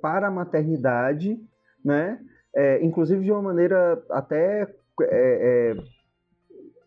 para 0.00 0.28
a 0.28 0.30
maternidade, 0.30 1.38
né? 1.84 2.18
É, 2.56 2.82
inclusive 2.82 3.22
de 3.22 3.30
uma 3.30 3.42
maneira 3.42 4.02
até 4.10 4.62
é, 4.62 4.66
é, 5.02 5.76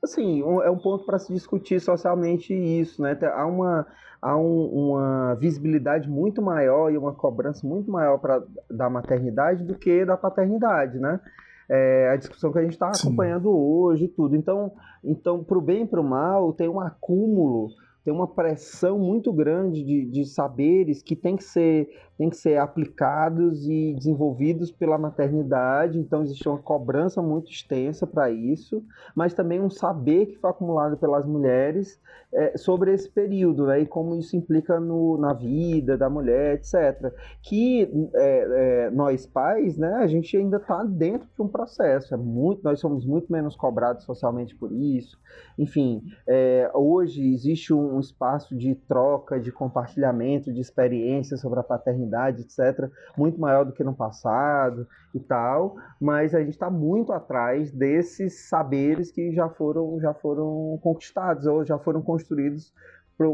assim 0.04 0.42
um, 0.42 0.64
é 0.64 0.72
um 0.72 0.80
ponto 0.80 1.06
para 1.06 1.20
se 1.20 1.32
discutir 1.32 1.80
socialmente 1.80 2.54
isso, 2.54 3.04
né? 3.04 3.16
Há 3.22 3.46
uma 3.46 3.86
há 4.20 4.36
um, 4.36 4.66
uma 4.66 5.36
visibilidade 5.36 6.10
muito 6.10 6.42
maior 6.42 6.92
e 6.92 6.98
uma 6.98 7.14
cobrança 7.14 7.66
muito 7.66 7.90
maior 7.92 8.18
para 8.18 8.44
da 8.70 8.90
maternidade 8.90 9.64
do 9.64 9.76
que 9.76 10.04
da 10.04 10.18
paternidade, 10.18 10.98
né? 10.98 11.20
É, 11.70 12.10
a 12.10 12.16
discussão 12.16 12.52
que 12.52 12.58
a 12.58 12.64
gente 12.64 12.74
está 12.74 12.90
acompanhando 12.90 13.52
hoje 13.52 14.06
e 14.06 14.08
tudo. 14.08 14.36
Então, 14.36 14.72
então 15.04 15.44
para 15.44 15.58
o 15.58 15.62
bem 15.62 15.84
e 15.84 15.88
para 15.88 16.02
o 16.02 16.04
mal, 16.04 16.52
tem 16.52 16.68
um 16.68 16.80
acúmulo 16.80 17.70
tem 18.04 18.14
uma 18.14 18.28
pressão 18.28 18.98
muito 18.98 19.32
grande 19.32 19.84
de, 19.84 20.06
de 20.06 20.26
saberes 20.26 21.02
que 21.02 21.16
tem 21.16 21.36
que 21.36 21.44
ser 21.44 21.90
tem 22.20 22.30
que 22.30 22.36
ser 22.36 22.58
aplicados 22.58 23.66
e 23.66 23.94
desenvolvidos 23.94 24.70
pela 24.70 24.98
maternidade, 24.98 25.98
então 25.98 26.22
existe 26.22 26.50
uma 26.50 26.58
cobrança 26.58 27.22
muito 27.22 27.50
extensa 27.50 28.06
para 28.06 28.30
isso, 28.30 28.84
mas 29.16 29.34
também 29.34 29.62
um 29.62 29.70
saber 29.70 30.26
que 30.26 30.36
foi 30.36 30.50
acumulado 30.50 30.98
pelas 30.98 31.26
mulheres 31.26 31.98
é, 32.34 32.58
sobre 32.58 32.94
esse 32.94 33.10
período, 33.10 33.66
né, 33.68 33.80
e 33.80 33.86
como 33.86 34.18
isso 34.18 34.36
implica 34.36 34.82
no, 34.82 35.18
na 35.18 35.32
vida 35.32 35.98
da 35.98 36.10
mulher, 36.10 36.56
etc. 36.56 37.14
Que 37.42 37.90
é, 38.14 38.88
é, 38.88 38.92
nós 38.92 39.26
pais, 39.26 39.78
né, 39.78 39.94
a 39.94 40.06
gente 40.06 40.36
ainda 40.36 40.58
está 40.58 40.84
dentro 40.84 41.26
de 41.34 41.42
um 41.42 41.48
processo, 41.48 42.14
é 42.14 42.18
muito, 42.18 42.62
nós 42.66 42.82
somos 42.82 43.06
muito 43.06 43.32
menos 43.32 43.56
cobrados 43.56 44.04
socialmente 44.04 44.54
por 44.58 44.74
isso, 44.74 45.18
enfim, 45.58 46.04
é, 46.28 46.70
hoje 46.74 47.34
existe 47.34 47.74
um 47.74 47.89
espaço 47.98 48.58
de 48.58 48.76
troca, 48.76 49.40
de 49.40 49.54
compartilhamento 49.54 50.52
de 50.52 50.60
experiências 50.60 51.40
sobre 51.40 51.62
a 51.62 51.64
paternidade 51.64 52.42
etc., 52.42 52.92
muito 53.18 53.40
maior 53.40 53.64
do 53.64 53.72
que 53.72 53.86
no 53.86 53.96
passado 53.96 54.86
e 55.16 55.20
tal, 55.22 55.78
mas 56.02 56.36
a 56.36 56.40
gente 56.40 56.52
está 56.52 56.70
muito 56.70 57.14
atrás 57.14 57.72
desses 57.72 58.50
saberes 58.50 59.10
que 59.12 59.32
já 59.32 59.48
foram, 59.48 59.98
já 60.02 60.14
foram 60.14 60.78
conquistados 60.84 61.46
ou 61.46 61.64
já 61.64 61.80
foram 61.80 62.02
construídos 62.02 62.74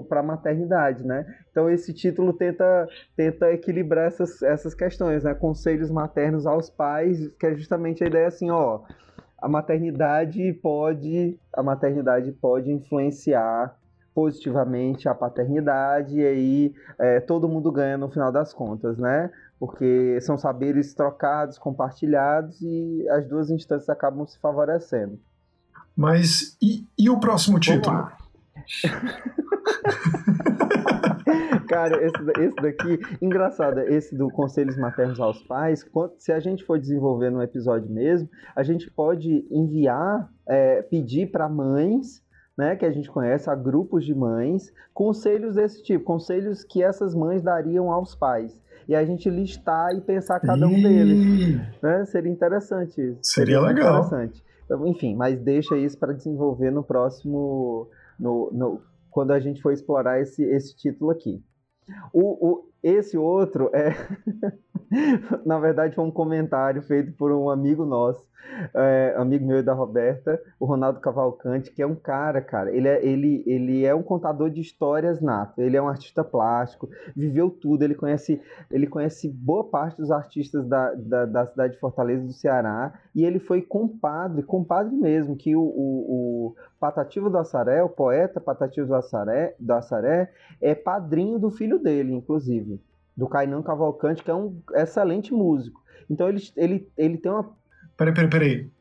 para 0.09 0.19
a 0.19 0.23
maternidade, 0.23 1.03
né? 1.03 1.25
Então 1.51 1.69
esse 1.69 1.93
título 1.93 2.33
tenta, 2.33 2.87
tenta 3.15 3.51
equilibrar 3.51 4.07
essas, 4.07 4.41
essas 4.41 4.73
questões, 4.73 5.23
né? 5.23 5.33
Conselhos 5.33 5.91
maternos 5.91 6.45
aos 6.45 6.69
pais, 6.69 7.27
que 7.39 7.45
é 7.45 7.55
justamente 7.55 8.03
a 8.03 8.07
ideia 8.07 8.27
assim, 8.27 8.49
ó, 8.49 8.81
a 9.37 9.47
maternidade 9.47 10.53
pode, 10.53 11.39
a 11.53 11.61
maternidade 11.61 12.31
pode 12.31 12.71
influenciar 12.71 13.77
positivamente 14.15 15.07
a 15.09 15.13
paternidade 15.13 16.17
e 16.17 16.25
aí 16.25 16.73
é, 16.97 17.19
todo 17.19 17.49
mundo 17.49 17.69
ganha 17.69 17.97
no 17.97 18.09
final 18.09 18.31
das 18.31 18.53
contas, 18.53 18.97
né? 18.97 19.29
Porque 19.59 20.17
são 20.21 20.37
saberes 20.37 20.93
trocados, 20.93 21.59
compartilhados 21.59 22.61
e 22.61 23.05
as 23.09 23.27
duas 23.27 23.49
instâncias 23.51 23.89
acabam 23.89 24.25
se 24.25 24.39
favorecendo. 24.39 25.19
Mas 25.95 26.57
e, 26.61 26.87
e 26.97 27.09
o 27.09 27.19
próximo 27.19 27.59
título? 27.59 28.07
Cara, 31.67 32.01
esse, 32.05 32.15
esse 32.39 32.55
daqui, 32.55 32.99
engraçado, 33.21 33.79
esse 33.81 34.15
do 34.15 34.29
Conselhos 34.29 34.77
Maternos 34.77 35.19
aos 35.19 35.41
Pais, 35.43 35.85
se 36.19 36.31
a 36.31 36.39
gente 36.39 36.63
for 36.63 36.79
desenvolver 36.79 37.29
no 37.31 37.41
episódio 37.41 37.89
mesmo, 37.89 38.29
a 38.55 38.63
gente 38.63 38.89
pode 38.89 39.45
enviar, 39.51 40.29
é, 40.47 40.81
pedir 40.83 41.31
para 41.31 41.49
mães 41.49 42.23
né, 42.57 42.75
que 42.75 42.85
a 42.85 42.91
gente 42.91 43.09
conhece, 43.09 43.49
a 43.49 43.55
grupos 43.55 44.05
de 44.05 44.13
mães, 44.13 44.71
conselhos 44.93 45.55
desse 45.55 45.83
tipo, 45.83 46.03
conselhos 46.03 46.63
que 46.63 46.81
essas 46.81 47.13
mães 47.13 47.41
dariam 47.41 47.91
aos 47.91 48.15
pais. 48.15 48.57
E 48.87 48.95
a 48.95 49.03
gente 49.03 49.29
listar 49.29 49.95
e 49.95 50.01
pensar 50.01 50.39
cada 50.39 50.67
um 50.67 50.81
deles. 50.81 51.59
Né? 51.81 52.05
Seria 52.05 52.31
interessante 52.31 53.01
isso. 53.01 53.19
Seria, 53.23 53.57
Seria 53.57 53.59
legal. 53.61 54.05
Interessante. 54.05 54.43
Enfim, 54.85 55.15
mas 55.15 55.39
deixa 55.39 55.77
isso 55.77 55.97
para 55.97 56.13
desenvolver 56.13 56.71
no 56.71 56.83
próximo. 56.83 57.89
No, 58.19 58.49
no, 58.51 58.81
quando 59.09 59.31
a 59.31 59.39
gente 59.39 59.61
for 59.61 59.71
explorar 59.71 60.21
esse, 60.21 60.43
esse 60.43 60.75
título 60.75 61.11
aqui. 61.11 61.43
O, 62.13 62.47
o, 62.47 62.69
esse 62.81 63.17
outro 63.17 63.69
é, 63.73 63.95
na 65.45 65.59
verdade, 65.59 65.95
foi 65.95 66.03
um 66.03 66.11
comentário 66.11 66.81
feito 66.81 67.11
por 67.13 67.31
um 67.31 67.49
amigo 67.49 67.85
nosso, 67.85 68.23
é, 68.73 69.15
amigo 69.17 69.45
meu 69.45 69.59
e 69.59 69.63
da 69.63 69.73
Roberta, 69.73 70.41
o 70.59 70.65
Ronaldo 70.65 70.99
Cavalcante, 70.99 71.71
que 71.71 71.81
é 71.81 71.87
um 71.87 71.95
cara, 71.95 72.41
cara, 72.41 72.75
ele 72.75 72.87
é, 72.87 73.05
ele, 73.05 73.43
ele 73.45 73.85
é 73.85 73.93
um 73.93 74.03
contador 74.03 74.49
de 74.49 74.61
histórias 74.61 75.21
nato, 75.21 75.61
ele 75.61 75.77
é 75.77 75.81
um 75.81 75.87
artista 75.87 76.23
plástico, 76.23 76.89
viveu 77.15 77.49
tudo, 77.49 77.83
ele 77.83 77.95
conhece, 77.95 78.41
ele 78.71 78.87
conhece 78.87 79.29
boa 79.29 79.63
parte 79.63 79.97
dos 79.97 80.11
artistas 80.11 80.67
da, 80.67 80.93
da, 80.93 81.25
da 81.25 81.47
cidade 81.47 81.73
de 81.73 81.79
Fortaleza 81.79 82.25
do 82.25 82.33
Ceará, 82.33 82.93
e 83.13 83.23
ele 83.23 83.39
foi 83.39 83.61
compadre, 83.61 84.43
compadre 84.43 84.95
mesmo, 84.95 85.35
que 85.35 85.55
o, 85.55 85.61
o, 85.61 86.47
o 86.47 86.55
Patativo 86.79 87.29
do 87.29 87.37
Assaré, 87.37 87.83
o 87.83 87.89
poeta 87.89 88.39
Patativo 88.39 88.87
do 88.87 88.95
Assaré, 88.95 89.55
do 89.59 89.73
Assaré, 89.73 90.31
é 90.61 90.75
padrinho 90.75 91.39
do 91.39 91.49
filho 91.49 91.79
dele, 91.79 92.13
inclusive, 92.13 92.81
do 93.15 93.27
Kainan 93.27 93.61
Cavalcante, 93.61 94.23
que 94.23 94.31
é 94.31 94.35
um 94.35 94.59
excelente 94.73 95.33
músico. 95.33 95.83
Então 96.09 96.29
ele, 96.29 96.41
ele, 96.55 96.91
ele 96.97 97.17
tem 97.17 97.31
uma 97.31 97.49
Peraí, 97.97 98.13
peraí, 98.13 98.29
peraí. 98.29 98.75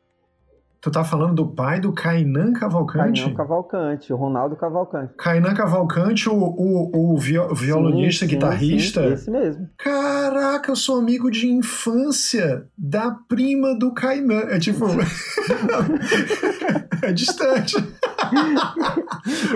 Tu 0.85 0.91
tá 0.91 1.03
falando 1.03 1.33
do 1.33 1.47
pai 1.47 1.79
do 1.79 1.91
Kainan 1.91 2.53
Cavalcante? 2.53 3.21
Kainan 3.21 3.35
Cavalcante, 3.35 4.13
o 4.13 4.15
Ronaldo 4.15 4.55
Cavalcante. 4.55 5.15
Kainan 5.17 5.55
Cavalcante, 5.55 6.29
o, 6.29 6.35
o, 6.35 7.13
o 7.13 7.17
violonista, 7.17 8.25
sim, 8.25 8.29
sim, 8.29 8.35
guitarrista? 8.35 9.01
Sim, 9.01 9.13
esse 9.13 9.31
mesmo. 9.31 9.67
Caraca, 9.79 10.69
eu 10.69 10.75
sou 10.75 10.99
amigo 10.99 11.31
de 11.31 11.47
infância 11.47 12.67
da 12.77 13.17
prima 13.27 13.73
do 13.73 13.95
Kainan. 13.95 14.41
É 14.41 14.59
tipo. 14.59 14.85
é 17.01 17.11
distante. 17.11 17.77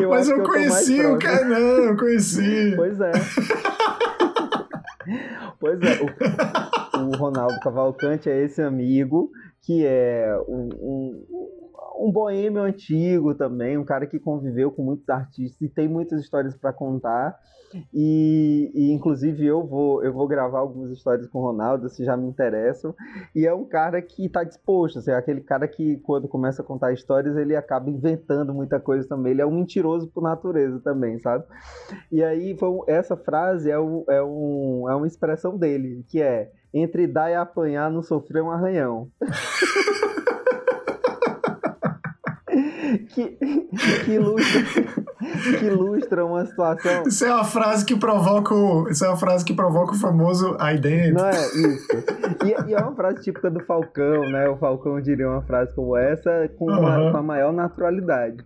Eu 0.02 0.10
Mas 0.10 0.30
eu 0.30 0.44
conheci 0.44 1.06
o 1.06 1.20
Kainan, 1.20 1.56
eu 1.56 1.98
conheci. 1.98 2.74
Pois 2.76 3.00
é. 3.00 3.12
Pois 5.60 5.80
é, 5.82 6.00
o, 6.02 7.08
o 7.08 7.18
Ronaldo 7.18 7.60
Cavalcante 7.60 8.30
é 8.30 8.46
esse 8.46 8.62
amigo 8.62 9.30
que 9.62 9.86
é 9.86 10.36
um, 10.48 10.70
um, 10.82 11.59
um 12.00 12.12
boêmio 12.12 12.64
antigo 12.64 13.36
também, 13.36 13.78
um 13.78 13.84
cara 13.84 14.08
que 14.08 14.20
conviveu 14.20 14.72
com 14.72 14.84
muitos 14.84 15.10
artistas 15.10 15.62
e 15.62 15.68
tem 15.68 15.88
muitas 15.88 16.22
histórias 16.22 16.56
para 16.56 16.72
contar. 16.72 17.38
E, 17.94 18.72
e, 18.74 18.92
inclusive 18.92 19.46
eu 19.46 19.64
vou 19.64 20.04
eu 20.04 20.12
vou 20.12 20.28
gravar 20.28 20.60
algumas 20.60 20.90
histórias 20.90 21.28
com 21.28 21.40
o 21.40 21.44
Ronaldo, 21.44 21.88
se 21.90 22.04
já 22.04 22.18
me 22.18 22.28
interessam. 22.28 22.96
E 23.36 23.46
é 23.46 23.54
um 23.54 23.66
cara 23.66 24.02
que 24.02 24.26
está 24.26 24.44
disposto, 24.44 25.00
assim, 25.00 25.12
é 25.12 25.16
aquele 25.16 25.42
cara 25.42 25.68
que 25.68 25.98
quando 25.98 26.28
começa 26.28 26.62
a 26.62 26.66
contar 26.66 26.94
histórias 26.94 27.38
ele 27.38 27.56
acaba 27.56 27.90
inventando 27.90 28.54
muita 28.54 28.80
coisa 28.80 29.08
também. 29.08 29.34
Ele 29.34 29.42
é 29.42 29.46
um 29.46 29.52
mentiroso 29.52 30.08
por 30.08 30.24
natureza 30.24 30.80
também, 30.80 31.20
sabe? 31.20 31.44
E 32.12 32.24
aí 32.24 32.58
foi, 32.58 32.80
essa 32.88 33.16
frase 33.16 33.70
é, 33.70 33.76
é, 33.76 34.24
um, 34.24 34.90
é 34.90 34.96
uma 34.96 35.08
expressão 35.08 35.58
dele, 35.58 36.04
que 36.08 36.22
é 36.22 36.52
entre 36.74 37.08
dar 37.08 37.30
e 37.30 37.36
apanhar 37.36 37.92
não 37.92 38.02
sofrer 38.02 38.42
um 38.42 38.52
arranhão. 38.52 39.10
que, 42.98 43.38
que, 44.06 44.12
ilustra, 44.12 44.62
que 45.60 45.66
ilustra 45.66 46.26
uma 46.26 46.46
situação. 46.46 47.04
Isso 47.06 47.26
é 47.26 47.34
uma 47.34 47.44
frase 47.44 47.86
que 47.86 47.96
provoca 47.96 48.54
o, 48.54 48.88
isso 48.90 49.06
é 49.06 49.08
uma 49.08 49.18
frase 49.18 49.46
que 49.46 49.54
provoca 49.54 49.94
o 49.94 49.96
famoso 49.96 50.58
dentro. 50.82 51.14
Não 51.16 51.28
é 51.28 51.46
isso. 51.48 51.88
E, 52.46 52.70
e, 52.70 52.74
é 52.74 52.80
uma 52.80 52.96
frase 52.96 53.22
típica 53.22 53.50
do 53.50 53.64
Falcão, 53.66 54.30
né? 54.30 54.48
O 54.50 54.58
Falcão 54.58 55.02
diria 55.02 55.30
uma 55.30 55.42
frase 55.42 55.74
como 55.76 55.96
essa 55.96 56.50
com, 56.58 56.66
uhum. 56.66 56.80
uma, 56.80 57.12
com 57.12 57.18
a 57.18 57.24
maior 57.24 57.54
naturalidade. 57.54 58.44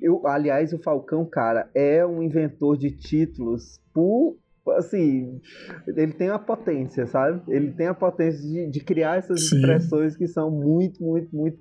Eu, 0.00 0.26
aliás, 0.26 0.72
o 0.72 0.82
Falcão, 0.82 1.26
cara, 1.26 1.68
é 1.74 2.04
um 2.06 2.22
inventor 2.22 2.76
de 2.76 2.90
títulos 2.90 3.78
por 3.92 4.36
assim, 4.76 5.40
ele 5.86 6.12
tem 6.12 6.28
a 6.28 6.38
potência, 6.38 7.06
sabe? 7.06 7.40
Ele 7.48 7.72
tem 7.72 7.86
a 7.86 7.94
potência 7.94 8.40
de, 8.40 8.70
de 8.70 8.80
criar 8.80 9.16
essas 9.16 9.48
Sim. 9.48 9.56
expressões 9.56 10.16
que 10.16 10.26
são 10.26 10.50
muito, 10.50 11.02
muito, 11.02 11.34
muito, 11.34 11.58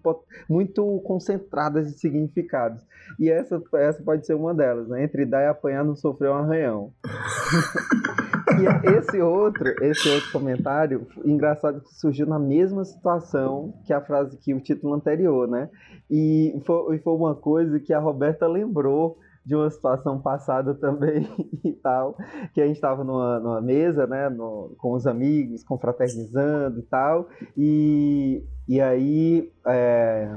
muito 0.50 1.02
concentradas 1.06 1.92
de 1.92 2.00
significados. 2.00 2.82
E 3.20 3.30
essa, 3.30 3.62
essa 3.76 4.04
pode 4.04 4.26
ser 4.26 4.34
uma 4.34 4.54
delas, 4.54 4.88
né? 4.90 5.04
Entre 5.04 5.26
dar 5.26 5.42
e 5.44 5.48
apanhar 5.48 5.84
não 5.84 5.96
sofrer 5.96 6.30
um 6.30 6.36
arranhão. 6.36 6.94
e 8.60 8.98
esse 8.98 9.22
outro, 9.22 9.68
esse 9.82 10.10
outro 10.10 10.32
comentário, 10.32 11.08
engraçado 11.26 11.82
que 11.82 11.94
surgiu 11.96 12.28
na 12.28 12.40
mesma 12.40 12.84
situação 12.84 13.74
que 13.86 13.94
a 13.94 14.02
frase 14.02 14.38
que 14.38 14.54
o 14.54 14.60
título 14.60 14.94
anterior, 14.94 15.48
né? 15.48 15.70
E 16.10 16.62
foi, 16.66 17.00
foi 17.00 17.14
uma 17.14 17.36
coisa 17.36 17.80
que 17.80 17.94
a 17.94 18.00
Roberta 18.00 18.48
lembrou 18.48 19.18
de 19.50 19.56
uma 19.56 19.68
situação 19.72 20.22
passada 20.22 20.76
também 20.76 21.28
e 21.66 21.74
tal, 21.74 22.16
que 22.54 22.62
a 22.62 22.68
gente 22.68 22.76
estava 22.76 23.04
numa, 23.04 23.40
numa, 23.40 23.60
mesa, 23.60 24.06
né, 24.06 24.30
no, 24.30 24.76
com 24.78 24.94
os 24.94 25.08
amigos, 25.08 25.64
confraternizando 25.64 26.78
e 26.78 26.84
tal, 26.84 27.28
e, 27.58 28.44
e 28.68 28.80
aí 28.80 29.52
é, 29.66 30.30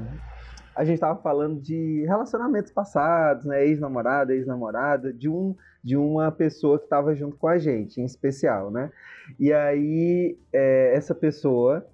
a 0.75 0.83
gente 0.83 0.95
estava 0.95 1.21
falando 1.21 1.61
de 1.61 2.07
relacionamentos 2.07 2.73
passados, 2.73 3.45
né, 3.45 3.67
ex-namorada, 3.67 4.35
ex-namorada, 4.35 5.13
de 5.13 5.29
um 5.29 5.55
de 5.85 5.97
uma 5.97 6.31
pessoa 6.31 6.79
que 6.79 6.85
estava 6.85 7.13
junto 7.13 7.37
com 7.37 7.49
a 7.49 7.59
gente, 7.59 8.01
em 8.01 8.05
especial, 8.05 8.71
né? 8.71 8.89
E 9.37 9.53
aí 9.53 10.39
é, 10.53 10.95
essa 10.95 11.13
pessoa, 11.13 11.85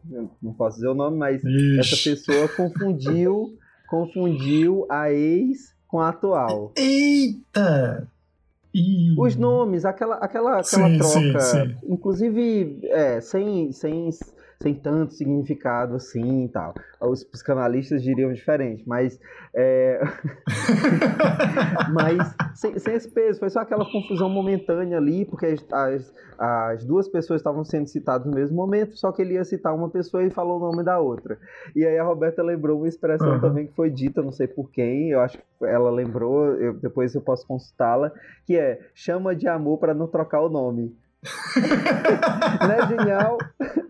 não 0.42 0.52
posso 0.52 0.76
dizer 0.76 0.88
o 0.88 0.94
nome, 0.94 1.16
mas 1.16 1.42
Ixi. 1.42 1.80
essa 1.80 2.10
pessoa 2.10 2.48
confundiu 2.48 3.56
confundiu 3.88 4.86
a 4.90 5.10
ex 5.10 5.74
com 5.88 5.98
a 6.00 6.10
atual. 6.10 6.70
Eita! 6.76 8.06
Os 9.16 9.34
nomes, 9.34 9.84
aquela, 9.84 10.16
aquela, 10.16 10.60
aquela 10.60 10.62
sim, 10.62 10.98
troca, 10.98 11.40
sim, 11.40 11.66
sim. 11.66 11.76
inclusive 11.88 12.78
é, 12.84 13.20
sem, 13.20 13.72
sem 13.72 14.10
sem 14.60 14.74
tanto 14.74 15.14
significado 15.14 15.94
assim 15.94 16.44
e 16.44 16.48
tal. 16.48 16.74
Os 17.00 17.22
psicanalistas 17.22 18.02
diriam 18.02 18.32
diferente, 18.32 18.82
mas. 18.86 19.20
É... 19.54 20.00
mas 21.94 22.34
sem, 22.54 22.76
sem, 22.78 22.94
esse 22.94 23.08
peso, 23.08 23.38
foi 23.38 23.50
só 23.50 23.60
aquela 23.60 23.84
confusão 23.90 24.28
momentânea 24.28 24.98
ali, 24.98 25.24
porque 25.24 25.46
as, 25.46 25.64
as, 25.72 26.14
as, 26.38 26.84
duas 26.84 27.08
pessoas 27.08 27.40
estavam 27.40 27.64
sendo 27.64 27.86
citadas 27.86 28.26
no 28.26 28.34
mesmo 28.34 28.56
momento, 28.56 28.96
só 28.96 29.12
que 29.12 29.22
ele 29.22 29.34
ia 29.34 29.44
citar 29.44 29.72
uma 29.72 29.88
pessoa 29.88 30.24
e 30.24 30.30
falou 30.30 30.56
o 30.56 30.60
nome 30.60 30.82
da 30.82 30.98
outra. 30.98 31.38
E 31.76 31.86
aí 31.86 31.96
a 31.96 32.04
Roberta 32.04 32.42
lembrou 32.42 32.78
uma 32.78 32.88
expressão 32.88 33.34
uhum. 33.34 33.40
também 33.40 33.68
que 33.68 33.74
foi 33.74 33.90
dita, 33.90 34.22
não 34.22 34.32
sei 34.32 34.48
por 34.48 34.70
quem, 34.72 35.10
eu 35.10 35.20
acho 35.20 35.38
que 35.38 35.44
ela 35.64 35.90
lembrou, 35.90 36.46
eu, 36.56 36.74
depois 36.74 37.14
eu 37.14 37.20
posso 37.20 37.46
consultá-la, 37.46 38.10
que 38.44 38.56
é 38.56 38.80
chama 38.92 39.36
de 39.36 39.46
amor 39.46 39.78
para 39.78 39.94
não 39.94 40.08
trocar 40.08 40.40
o 40.40 40.48
nome. 40.48 40.96
não 42.60 42.72
é 42.72 42.86
genial? 42.86 43.38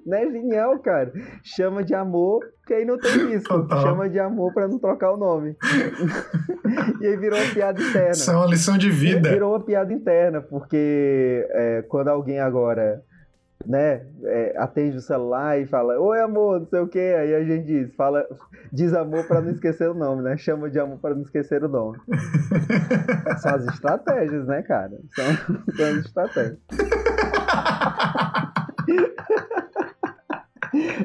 Não 0.06 0.16
é 0.16 0.30
genial, 0.30 0.78
cara? 0.78 1.12
Chama 1.42 1.84
de 1.84 1.94
amor, 1.94 2.40
porque 2.60 2.74
aí 2.74 2.84
não 2.84 2.98
tem 2.98 3.34
isso. 3.34 3.46
Total. 3.46 3.82
Chama 3.82 4.08
de 4.08 4.18
amor 4.18 4.52
para 4.54 4.66
não 4.66 4.78
trocar 4.78 5.12
o 5.12 5.16
nome. 5.16 5.56
e 7.00 7.06
aí 7.06 7.16
virou 7.16 7.38
uma 7.38 7.52
piada 7.52 7.80
interna. 7.80 8.10
Isso 8.10 8.30
é 8.30 8.36
uma 8.36 8.46
lição 8.46 8.78
de 8.78 8.90
vida. 8.90 9.30
Virou 9.30 9.52
uma 9.52 9.64
piada 9.64 9.92
interna, 9.92 10.40
porque 10.40 11.46
é, 11.50 11.82
quando 11.82 12.08
alguém 12.08 12.40
agora 12.40 13.02
né, 13.66 14.06
é, 14.24 14.54
atende 14.56 14.96
o 14.96 15.00
celular 15.00 15.60
e 15.60 15.66
fala, 15.66 15.98
oi 15.98 16.20
amor, 16.20 16.60
não 16.60 16.66
sei 16.66 16.80
o 16.80 16.88
que, 16.88 16.98
aí 16.98 17.34
a 17.34 17.44
gente 17.44 17.66
diz, 17.66 17.94
fala, 17.94 18.26
diz 18.72 18.94
amor 18.94 19.26
para 19.26 19.40
não 19.40 19.50
esquecer 19.50 19.90
o 19.90 19.94
nome, 19.94 20.22
né? 20.22 20.36
Chama 20.36 20.70
de 20.70 20.78
amor 20.78 20.98
para 20.98 21.14
não 21.14 21.22
esquecer 21.22 21.62
o 21.64 21.68
nome. 21.68 21.98
São 23.42 23.54
as 23.54 23.66
estratégias, 23.66 24.46
né, 24.46 24.62
cara? 24.62 24.98
São, 25.14 25.24
são 25.76 25.86
as 25.86 25.96
estratégias. 26.06 26.58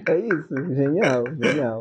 É 0.08 0.19
isso, 0.19 0.56
genial, 0.74 1.24
genial. 1.41 1.80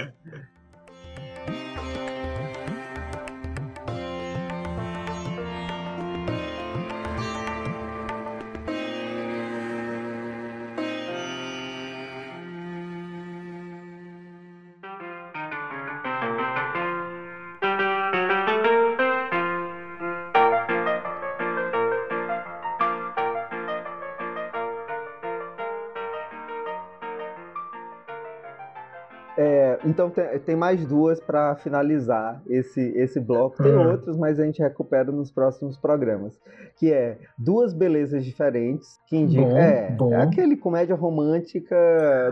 Então 29.93 30.11
tem, 30.11 30.39
tem, 30.41 30.57
mais 30.57 30.85
duas 30.87 31.21
para 31.21 31.55
finalizar 31.57 32.43
esse, 32.49 32.81
esse 32.97 33.21
bloco. 33.21 33.63
Tem 33.63 33.73
uhum. 33.73 33.93
outros, 33.93 34.17
mas 34.17 34.41
a 34.41 34.45
gente 34.45 34.61
recupera 34.63 35.13
nos 35.13 35.31
próximos 35.31 35.77
programas. 35.77 36.39
Que 36.77 36.93
é 36.93 37.19
Duas 37.39 37.75
Belezas 37.75 38.25
Diferentes, 38.25 38.99
que 39.07 39.17
indica. 39.17 39.43
Bom, 39.43 39.57
é, 39.57 39.91
bom. 39.91 40.13
é 40.13 40.23
aquele 40.23 40.57
comédia 40.57 40.97
romântica 40.97 41.77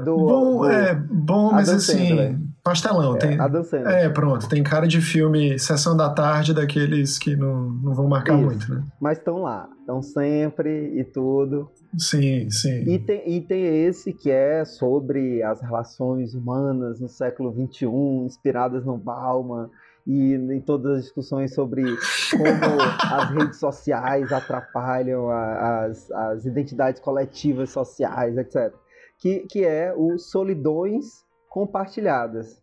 do. 0.04 0.16
Bom, 0.16 0.58
do, 0.58 0.70
é, 0.70 0.94
bom, 0.94 1.52
mas 1.52 1.68
assim. 1.68 2.08
Sandler. 2.08 2.36
Pastelão, 2.62 3.16
é, 3.16 3.18
tem. 3.18 3.40
Adam 3.40 3.64
Sandler. 3.64 3.94
É, 3.94 4.08
pronto, 4.08 4.48
tem 4.48 4.62
cara 4.62 4.86
de 4.86 5.00
filme 5.00 5.58
Sessão 5.58 5.96
da 5.96 6.10
Tarde, 6.10 6.52
daqueles 6.52 7.18
que 7.18 7.34
não, 7.34 7.70
não 7.70 7.94
vão 7.94 8.06
marcar 8.06 8.34
Isso. 8.34 8.44
muito, 8.44 8.74
né? 8.74 8.84
Mas 9.00 9.18
estão 9.18 9.38
lá, 9.38 9.68
estão 9.80 10.02
sempre 10.02 10.98
e 10.98 11.04
tudo. 11.04 11.70
Sim, 11.96 12.50
sim. 12.50 12.82
E 12.88 12.98
tem, 12.98 13.36
e 13.36 13.40
tem 13.40 13.84
esse 13.86 14.12
que 14.12 14.30
é 14.30 14.64
sobre 14.64 15.42
as 15.42 15.60
relações 15.60 16.34
humanas 16.34 17.00
no 17.00 17.08
século 17.08 17.52
XXI, 17.52 17.86
inspiradas 18.26 18.84
no 18.84 18.98
Bauman, 18.98 19.70
e 20.06 20.34
em 20.34 20.60
todas 20.60 20.98
as 20.98 21.02
discussões 21.04 21.54
sobre 21.54 21.82
como 21.82 22.80
as 23.14 23.30
redes 23.30 23.58
sociais 23.58 24.32
atrapalham 24.32 25.30
a, 25.30 25.84
as, 25.84 26.10
as 26.10 26.44
identidades 26.44 27.00
coletivas 27.00 27.70
sociais, 27.70 28.36
etc. 28.36 28.74
Que, 29.18 29.40
que 29.40 29.64
é 29.64 29.94
o 29.94 30.18
Solidões 30.18 31.24
Compartilhadas. 31.50 32.62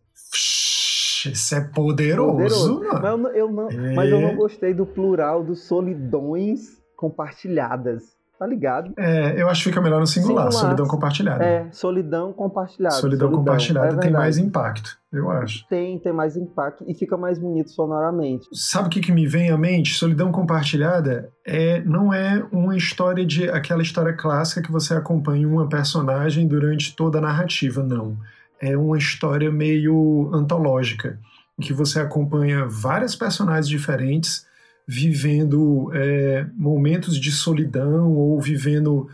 Isso 1.26 1.54
é 1.54 1.60
poderoso, 1.60 2.32
poderoso. 2.32 2.80
Mas, 2.80 3.04
eu, 3.04 3.28
eu 3.34 3.52
não, 3.52 3.70
é. 3.70 3.94
mas 3.94 4.10
eu 4.10 4.20
não 4.20 4.34
gostei 4.34 4.72
do 4.72 4.86
plural 4.86 5.44
dos 5.44 5.64
solidões 5.64 6.78
compartilhadas. 6.96 8.16
Tá 8.38 8.46
ligado? 8.46 8.92
É, 8.96 9.42
eu 9.42 9.48
acho 9.48 9.64
que 9.64 9.70
fica 9.70 9.80
melhor 9.80 9.98
no 9.98 10.06
singular, 10.06 10.44
singular. 10.44 10.52
solidão 10.52 10.86
compartilhada. 10.86 11.44
É, 11.44 11.68
solidão 11.72 12.32
compartilhada. 12.32 12.94
Solidão, 12.94 13.26
solidão 13.26 13.44
compartilhada 13.44 13.96
é 13.96 13.98
tem 13.98 14.12
mais 14.12 14.38
impacto, 14.38 14.96
eu 15.12 15.28
acho. 15.28 15.66
Tem, 15.66 15.98
tem 15.98 16.12
mais 16.12 16.36
impacto 16.36 16.84
e 16.86 16.94
fica 16.94 17.16
mais 17.16 17.36
bonito 17.36 17.70
sonoramente. 17.70 18.46
Sabe 18.52 18.86
o 18.86 18.90
que, 18.90 19.00
que 19.00 19.10
me 19.10 19.26
vem 19.26 19.50
à 19.50 19.58
mente? 19.58 19.94
Solidão 19.94 20.30
compartilhada 20.30 21.32
é, 21.44 21.80
não 21.80 22.14
é 22.14 22.46
uma 22.52 22.76
história 22.76 23.26
de 23.26 23.50
aquela 23.50 23.82
história 23.82 24.12
clássica 24.12 24.62
que 24.62 24.70
você 24.70 24.94
acompanha 24.94 25.48
uma 25.48 25.68
personagem 25.68 26.46
durante 26.46 26.94
toda 26.94 27.18
a 27.18 27.20
narrativa, 27.20 27.82
não. 27.82 28.16
É 28.60 28.76
uma 28.76 28.98
história 28.98 29.50
meio 29.50 30.30
antológica, 30.32 31.18
em 31.58 31.62
que 31.62 31.72
você 31.72 32.00
acompanha 32.00 32.66
várias 32.66 33.14
personagens 33.14 33.68
diferentes 33.68 34.46
vivendo 34.86 35.90
é, 35.92 36.46
momentos 36.56 37.20
de 37.20 37.30
solidão 37.30 38.12
ou 38.12 38.40
vivendo 38.40 39.08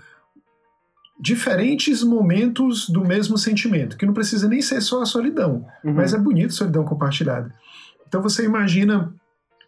diferentes 1.21 2.03
momentos 2.03 2.89
do 2.89 3.05
mesmo 3.05 3.39
sentimento, 3.39 3.97
que 3.97 4.07
não 4.07 4.13
precisa 4.13 4.49
nem 4.49 4.61
ser 4.61 4.81
só 4.81 5.03
a 5.03 5.07
solidão, 5.07 5.67
uhum. 5.83 5.95
mas 5.95 6.13
é 6.13 6.19
bonito 6.19 6.55
solidão 6.55 6.85
compartilhada. 6.85 7.53
Então 8.07 8.23
você 8.23 8.45
imagina 8.45 9.13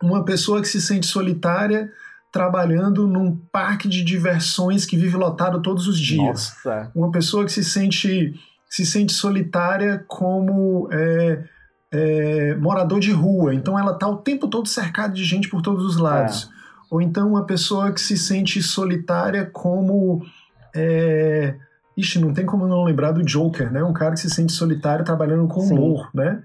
uma 0.02 0.24
pessoa 0.24 0.60
que 0.60 0.68
se 0.68 0.80
sente 0.80 1.06
solitária 1.06 1.90
trabalhando 2.32 3.06
num 3.06 3.34
parque 3.34 3.88
de 3.88 4.04
diversões 4.04 4.84
que 4.84 4.96
vive 4.96 5.16
lotado 5.16 5.62
todos 5.62 5.88
os 5.88 5.98
dias. 5.98 6.52
Nossa. 6.64 6.90
Uma 6.94 7.10
pessoa 7.10 7.44
que 7.44 7.52
se 7.52 7.64
sente 7.64 8.34
se 8.68 8.84
sente 8.84 9.12
solitária 9.12 10.04
como 10.06 10.88
é, 10.92 11.44
é, 11.92 12.54
morador 12.56 13.00
de 13.00 13.12
rua, 13.12 13.54
então 13.54 13.78
ela 13.78 13.92
está 13.92 14.08
o 14.08 14.16
tempo 14.16 14.48
todo 14.48 14.68
cercada 14.68 15.14
de 15.14 15.24
gente 15.24 15.48
por 15.48 15.62
todos 15.62 15.84
os 15.84 15.96
lados. 15.96 16.50
É. 16.52 16.56
Ou 16.90 17.00
então 17.00 17.28
uma 17.28 17.44
pessoa 17.44 17.92
que 17.92 18.00
se 18.00 18.16
sente 18.16 18.62
solitária 18.62 19.46
como. 19.46 20.24
É... 20.74 21.56
Ixi, 21.96 22.18
não 22.18 22.32
tem 22.32 22.44
como 22.44 22.66
não 22.66 22.84
lembrar 22.84 23.12
do 23.12 23.24
Joker, 23.24 23.72
né? 23.72 23.82
Um 23.82 23.92
cara 23.92 24.14
que 24.14 24.20
se 24.20 24.28
sente 24.28 24.52
solitário 24.52 25.04
trabalhando 25.04 25.48
com 25.48 25.60
humor, 25.60 26.10
né? 26.14 26.42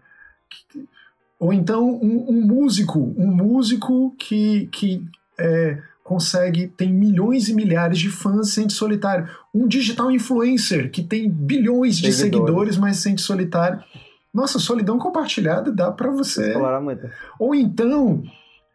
Ou 1.37 1.51
então 1.51 1.89
um, 1.89 2.29
um, 2.29 2.41
músico, 2.41 3.13
um 3.17 3.27
músico 3.27 4.15
que, 4.17 4.67
que 4.67 5.05
é, 5.37 5.81
consegue, 6.11 6.67
tem 6.67 6.91
milhões 6.91 7.47
e 7.47 7.53
milhares 7.53 7.97
de 7.97 8.09
fãs 8.09 8.49
se 8.49 8.55
sente 8.55 8.73
solitário. 8.73 9.29
Um 9.53 9.65
digital 9.65 10.11
influencer 10.11 10.91
que 10.91 11.01
tem 11.01 11.29
bilhões 11.29 11.97
de 11.97 12.11
seguidores, 12.11 12.47
seguidores 12.47 12.77
mas 12.77 12.97
se 12.97 13.03
sente 13.03 13.21
solitário. 13.21 13.81
Nossa, 14.33 14.59
solidão 14.59 14.99
compartilhada 14.99 15.71
dá 15.71 15.89
para 15.89 16.11
você. 16.11 16.53
Ou 17.39 17.55
então, 17.55 18.21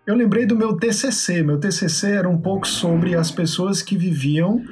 eu 0.06 0.14
lembrei 0.14 0.46
do 0.46 0.56
meu 0.56 0.78
TCC. 0.78 1.42
Meu 1.42 1.60
TCC 1.60 2.12
era 2.12 2.28
um 2.28 2.38
pouco 2.38 2.66
sobre 2.66 3.14
as 3.14 3.30
pessoas 3.30 3.82
que 3.82 3.98
viviam 3.98 4.62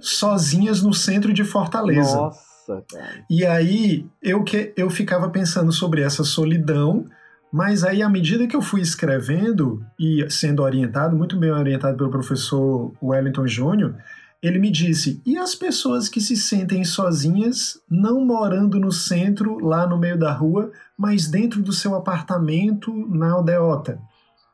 sozinhas 0.00 0.80
no 0.80 0.94
centro 0.94 1.32
de 1.32 1.42
Fortaleza. 1.42 2.16
Nossa, 2.16 2.84
cara. 2.88 3.24
E 3.28 3.44
aí 3.44 4.06
eu 4.22 4.44
que 4.44 4.72
eu 4.76 4.88
ficava 4.88 5.28
pensando 5.28 5.72
sobre 5.72 6.02
essa 6.02 6.22
solidão, 6.22 7.04
mas 7.52 7.84
aí 7.84 8.02
à 8.02 8.08
medida 8.08 8.46
que 8.46 8.56
eu 8.56 8.62
fui 8.62 8.80
escrevendo 8.80 9.84
e 9.98 10.26
sendo 10.30 10.62
orientado, 10.62 11.14
muito 11.14 11.36
bem 11.36 11.50
orientado 11.50 11.98
pelo 11.98 12.10
professor 12.10 12.92
Wellington 13.02 13.46
Júnior, 13.46 13.94
ele 14.42 14.58
me 14.58 14.70
disse: 14.70 15.20
e 15.24 15.36
as 15.36 15.54
pessoas 15.54 16.08
que 16.08 16.20
se 16.20 16.34
sentem 16.34 16.82
sozinhas, 16.84 17.78
não 17.88 18.24
morando 18.24 18.80
no 18.80 18.90
centro, 18.90 19.58
lá 19.58 19.86
no 19.86 19.98
meio 19.98 20.18
da 20.18 20.32
rua, 20.32 20.72
mas 20.96 21.28
dentro 21.28 21.62
do 21.62 21.72
seu 21.72 21.94
apartamento 21.94 22.92
na 23.08 23.32
aldeota? 23.32 24.00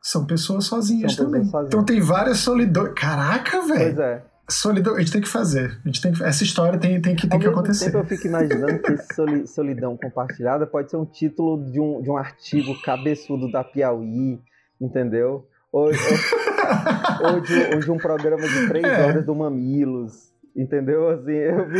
São 0.01 0.25
pessoas 0.25 0.65
sozinhas 0.65 1.15
São 1.15 1.25
também. 1.25 1.41
Pessoas 1.41 1.51
sozinhas. 1.51 1.73
Então 1.73 1.85
tem 1.85 2.01
várias 2.01 2.39
solidões. 2.39 2.93
Caraca, 2.95 3.61
velho! 3.61 3.95
Pois 3.95 3.99
é. 3.99 4.23
Solidão, 4.49 4.95
a 4.95 4.99
gente 4.99 5.11
tem 5.11 5.21
que 5.21 5.27
fazer. 5.27 5.79
A 5.83 5.87
gente 5.87 6.01
tem 6.01 6.11
que, 6.11 6.23
essa 6.23 6.43
história 6.43 6.79
tem, 6.79 7.01
tem 7.01 7.15
que, 7.15 7.27
tem 7.27 7.35
Ao 7.35 7.39
que 7.39 7.47
acontecer. 7.47 7.85
Tempo 7.85 7.99
eu 7.99 8.05
fico 8.05 8.27
imaginando 8.27 8.79
que 8.79 9.47
solidão 9.47 9.95
compartilhada 9.95 10.65
pode 10.65 10.89
ser 10.89 10.97
um 10.97 11.05
título 11.05 11.71
de 11.71 11.79
um, 11.79 12.01
de 12.01 12.09
um 12.09 12.17
artigo 12.17 12.79
cabeçudo 12.81 13.51
da 13.51 13.63
Piauí, 13.63 14.39
entendeu? 14.81 15.47
Ou, 15.71 15.85
ou, 15.85 15.91
ou, 17.33 17.41
de, 17.41 17.75
ou, 17.75 17.79
de, 17.79 17.91
um 17.91 17.97
programa 17.97 18.41
de 18.41 18.67
três 18.67 18.85
é. 18.85 19.05
horas 19.05 19.25
do 19.25 19.35
Mamilos. 19.35 20.29
Entendeu? 20.55 21.09
Assim, 21.09 21.31
eu 21.31 21.69
vi. 21.69 21.79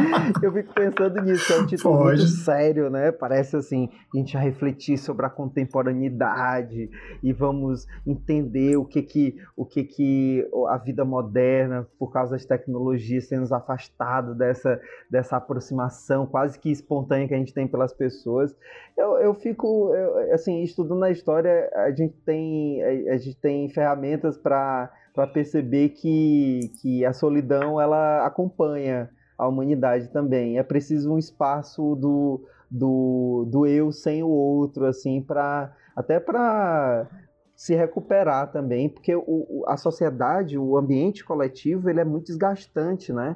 eu 0.42 0.52
fico 0.52 0.74
pensando 0.74 1.20
nisso, 1.22 1.52
é 1.52 1.60
um 1.60 1.66
título 1.66 1.98
Pode. 1.98 2.18
muito 2.18 2.30
sério, 2.30 2.90
né? 2.90 3.12
Parece 3.12 3.56
assim, 3.56 3.88
a 4.12 4.16
gente 4.16 4.34
vai 4.34 4.44
refletir 4.44 4.98
sobre 4.98 5.26
a 5.26 5.30
contemporaneidade 5.30 6.90
e 7.22 7.32
vamos 7.32 7.86
entender 8.06 8.76
o 8.76 8.84
que 8.84 9.02
que, 9.02 9.36
o 9.56 9.64
que, 9.64 9.84
que 9.84 10.48
a 10.68 10.76
vida 10.78 11.04
moderna, 11.04 11.86
por 11.98 12.12
causa 12.12 12.32
das 12.32 12.44
tecnologias, 12.44 13.28
tem 13.28 13.38
nos 13.38 13.52
afastado 13.52 14.34
dessa, 14.34 14.80
dessa 15.10 15.36
aproximação 15.36 16.26
quase 16.26 16.58
que 16.58 16.70
espontânea 16.70 17.28
que 17.28 17.34
a 17.34 17.38
gente 17.38 17.54
tem 17.54 17.66
pelas 17.66 17.92
pessoas. 17.92 18.54
Eu, 18.96 19.18
eu 19.18 19.34
fico, 19.34 19.94
eu, 19.94 20.34
assim, 20.34 20.62
estudando 20.62 21.04
a 21.04 21.10
história, 21.10 21.70
a 21.74 21.90
gente 21.90 22.14
tem, 22.24 22.82
a, 22.82 23.14
a 23.14 23.16
gente 23.16 23.36
tem 23.36 23.68
ferramentas 23.68 24.36
para 24.36 24.90
para 25.12 25.26
perceber 25.26 25.90
que, 25.90 26.70
que 26.80 27.04
a 27.04 27.12
solidão 27.12 27.80
ela 27.80 28.24
acompanha 28.24 29.10
a 29.40 29.48
humanidade 29.48 30.08
também. 30.08 30.58
É 30.58 30.62
preciso 30.62 31.14
um 31.14 31.18
espaço 31.18 31.94
do, 31.96 32.44
do, 32.70 33.46
do 33.48 33.66
eu 33.66 33.90
sem 33.90 34.22
o 34.22 34.28
outro, 34.28 34.84
assim, 34.84 35.22
para 35.22 35.74
até 35.96 36.20
para 36.20 37.08
se 37.56 37.74
recuperar 37.74 38.52
também, 38.52 38.88
porque 38.88 39.14
o, 39.14 39.64
a 39.66 39.76
sociedade, 39.76 40.58
o 40.58 40.76
ambiente 40.76 41.24
coletivo, 41.24 41.88
ele 41.88 42.00
é 42.00 42.04
muito 42.04 42.26
desgastante, 42.26 43.12
né? 43.12 43.34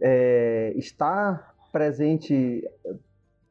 É, 0.00 0.72
estar 0.76 1.54
presente 1.72 2.64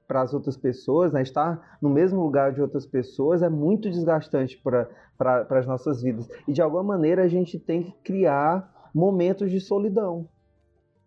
para 0.07 0.21
as 0.21 0.33
outras 0.33 0.57
pessoas, 0.57 1.13
né? 1.13 1.21
estar 1.21 1.77
no 1.79 1.89
mesmo 1.89 2.21
lugar 2.23 2.51
de 2.51 2.61
outras 2.61 2.85
pessoas 2.85 3.43
é 3.43 3.49
muito 3.49 3.89
desgastante 3.89 4.59
para 4.59 5.45
as 5.51 5.67
nossas 5.67 6.01
vidas. 6.01 6.27
E 6.47 6.51
de 6.51 6.61
alguma 6.61 6.81
maneira 6.81 7.23
a 7.23 7.27
gente 7.27 7.59
tem 7.59 7.83
que 7.83 7.91
criar 8.03 8.89
momentos 8.93 9.51
de 9.51 9.61
solidão 9.61 10.27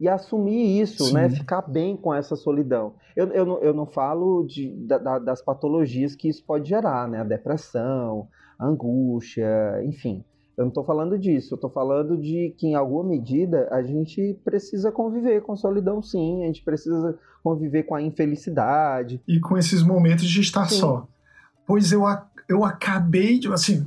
e 0.02 0.08
assumir 0.08 0.82
isso, 0.82 1.14
né? 1.14 1.28
Sim. 1.28 1.34
né? 1.34 1.40
Ficar 1.40 1.62
bem 1.62 1.96
com 1.96 2.12
essa 2.12 2.34
solidão. 2.34 2.94
Eu, 3.14 3.28
eu, 3.28 3.46
não, 3.46 3.58
eu 3.58 3.72
não 3.72 3.86
falo 3.86 4.44
de, 4.44 4.74
da, 4.84 5.20
das 5.20 5.40
patologias 5.40 6.16
que 6.16 6.28
isso 6.28 6.44
pode 6.44 6.68
gerar, 6.68 7.06
né? 7.06 7.20
A 7.20 7.24
depressão, 7.24 8.26
a 8.58 8.66
angústia, 8.66 9.46
enfim. 9.84 10.24
Eu 10.58 10.64
não 10.64 10.70
estou 10.70 10.84
falando 10.84 11.16
disso, 11.16 11.54
eu 11.54 11.54
estou 11.54 11.70
falando 11.70 12.20
de 12.20 12.52
que, 12.58 12.66
em 12.66 12.74
alguma 12.74 13.04
medida, 13.04 13.68
a 13.70 13.80
gente 13.80 14.36
precisa 14.44 14.90
conviver 14.90 15.40
com 15.42 15.54
solidão, 15.54 16.02
sim, 16.02 16.42
a 16.42 16.46
gente 16.46 16.64
precisa 16.64 17.16
conviver 17.40 17.84
com 17.84 17.94
a 17.94 18.02
infelicidade. 18.02 19.22
E 19.26 19.38
com 19.38 19.56
esses 19.56 19.84
momentos 19.84 20.24
de 20.24 20.40
estar 20.40 20.68
sim. 20.68 20.80
só. 20.80 21.06
Pois 21.64 21.92
eu, 21.92 22.02
eu 22.48 22.64
acabei 22.64 23.38
de. 23.38 23.46
Assim, 23.52 23.86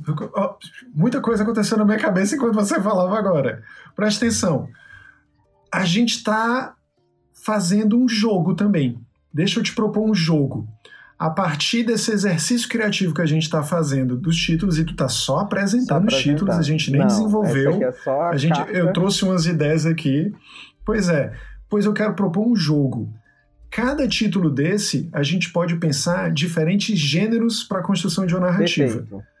muita 0.94 1.20
coisa 1.20 1.42
aconteceu 1.42 1.76
na 1.76 1.84
minha 1.84 1.98
cabeça 1.98 2.36
enquanto 2.36 2.54
você 2.54 2.80
falava 2.80 3.18
agora. 3.18 3.62
Preste 3.94 4.24
atenção 4.24 4.66
a 5.72 5.84
gente 5.84 6.16
está 6.16 6.74
fazendo 7.44 7.98
um 7.98 8.08
jogo 8.08 8.54
também. 8.54 8.98
Deixa 9.32 9.60
eu 9.60 9.62
te 9.62 9.74
propor 9.74 10.08
um 10.08 10.14
jogo. 10.14 10.68
A 11.18 11.30
partir 11.30 11.82
desse 11.82 12.10
exercício 12.10 12.68
criativo 12.68 13.14
que 13.14 13.22
a 13.22 13.26
gente 13.26 13.44
está 13.44 13.62
fazendo 13.62 14.16
dos 14.16 14.36
títulos, 14.36 14.78
e 14.78 14.84
tu 14.84 14.92
está 14.92 15.08
só 15.08 15.38
apresentando 15.38 16.08
os 16.08 16.16
títulos, 16.16 16.54
a 16.56 16.62
gente 16.62 16.90
nem 16.90 17.00
Não, 17.00 17.06
desenvolveu. 17.06 17.82
É 17.82 18.10
a, 18.10 18.28
a 18.30 18.36
gente, 18.36 18.58
eu 18.70 18.92
trouxe 18.92 19.24
umas 19.24 19.46
ideias 19.46 19.86
aqui. 19.86 20.32
Pois 20.84 21.08
é, 21.08 21.32
pois 21.70 21.86
eu 21.86 21.92
quero 21.92 22.14
propor 22.14 22.46
um 22.46 22.54
jogo. 22.54 23.12
Cada 23.70 24.06
título 24.06 24.50
desse, 24.50 25.08
a 25.12 25.22
gente 25.22 25.50
pode 25.52 25.76
pensar 25.76 26.30
diferentes 26.30 26.98
gêneros 26.98 27.64
para 27.64 27.80
a 27.80 27.82
construção 27.82 28.26
de 28.26 28.34
uma 28.34 28.46
narrativa. 28.46 28.98
Perfeito. 28.98 29.35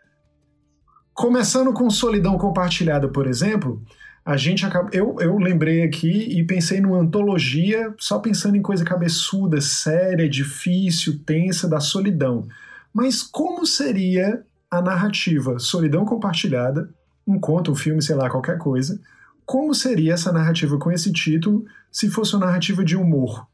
Começando 1.16 1.72
com 1.72 1.88
Solidão 1.88 2.36
Compartilhada, 2.36 3.08
por 3.08 3.26
exemplo, 3.26 3.82
a 4.22 4.36
gente 4.36 4.66
acaba, 4.66 4.90
eu, 4.92 5.16
eu 5.18 5.38
lembrei 5.38 5.82
aqui 5.82 6.10
e 6.38 6.44
pensei 6.44 6.78
numa 6.78 6.98
antologia, 6.98 7.94
só 7.98 8.18
pensando 8.18 8.54
em 8.54 8.60
coisa 8.60 8.84
cabeçuda, 8.84 9.58
séria, 9.62 10.28
difícil, 10.28 11.18
tensa, 11.24 11.66
da 11.66 11.80
solidão. 11.80 12.46
Mas 12.92 13.22
como 13.22 13.64
seria 13.64 14.44
a 14.70 14.82
narrativa 14.82 15.58
Solidão 15.58 16.04
Compartilhada, 16.04 16.90
um 17.26 17.40
conto, 17.40 17.72
um 17.72 17.74
filme, 17.74 18.02
sei 18.02 18.14
lá, 18.14 18.28
qualquer 18.28 18.58
coisa, 18.58 19.00
como 19.46 19.74
seria 19.74 20.12
essa 20.12 20.30
narrativa 20.30 20.76
com 20.78 20.92
esse 20.92 21.10
título 21.10 21.64
se 21.90 22.10
fosse 22.10 22.36
uma 22.36 22.44
narrativa 22.44 22.84
de 22.84 22.94
humor? 22.94 23.48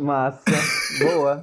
Massa, 0.00 0.42
boa. 0.98 1.42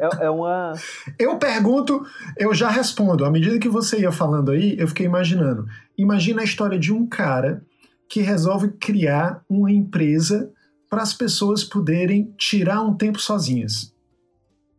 É, 0.00 0.26
é, 0.26 0.30
uma. 0.30 0.74
Eu 1.18 1.38
pergunto, 1.38 2.04
eu 2.36 2.54
já 2.54 2.68
respondo. 2.68 3.24
À 3.24 3.30
medida 3.30 3.58
que 3.58 3.68
você 3.68 4.00
ia 4.00 4.12
falando 4.12 4.50
aí, 4.50 4.76
eu 4.78 4.86
fiquei 4.88 5.06
imaginando. 5.06 5.66
Imagina 5.96 6.42
a 6.42 6.44
história 6.44 6.78
de 6.78 6.92
um 6.92 7.06
cara 7.06 7.64
que 8.08 8.20
resolve 8.20 8.68
criar 8.72 9.42
uma 9.48 9.70
empresa 9.70 10.50
para 10.88 11.02
as 11.02 11.14
pessoas 11.14 11.62
poderem 11.62 12.34
tirar 12.36 12.82
um 12.82 12.94
tempo 12.94 13.20
sozinhas. 13.20 13.94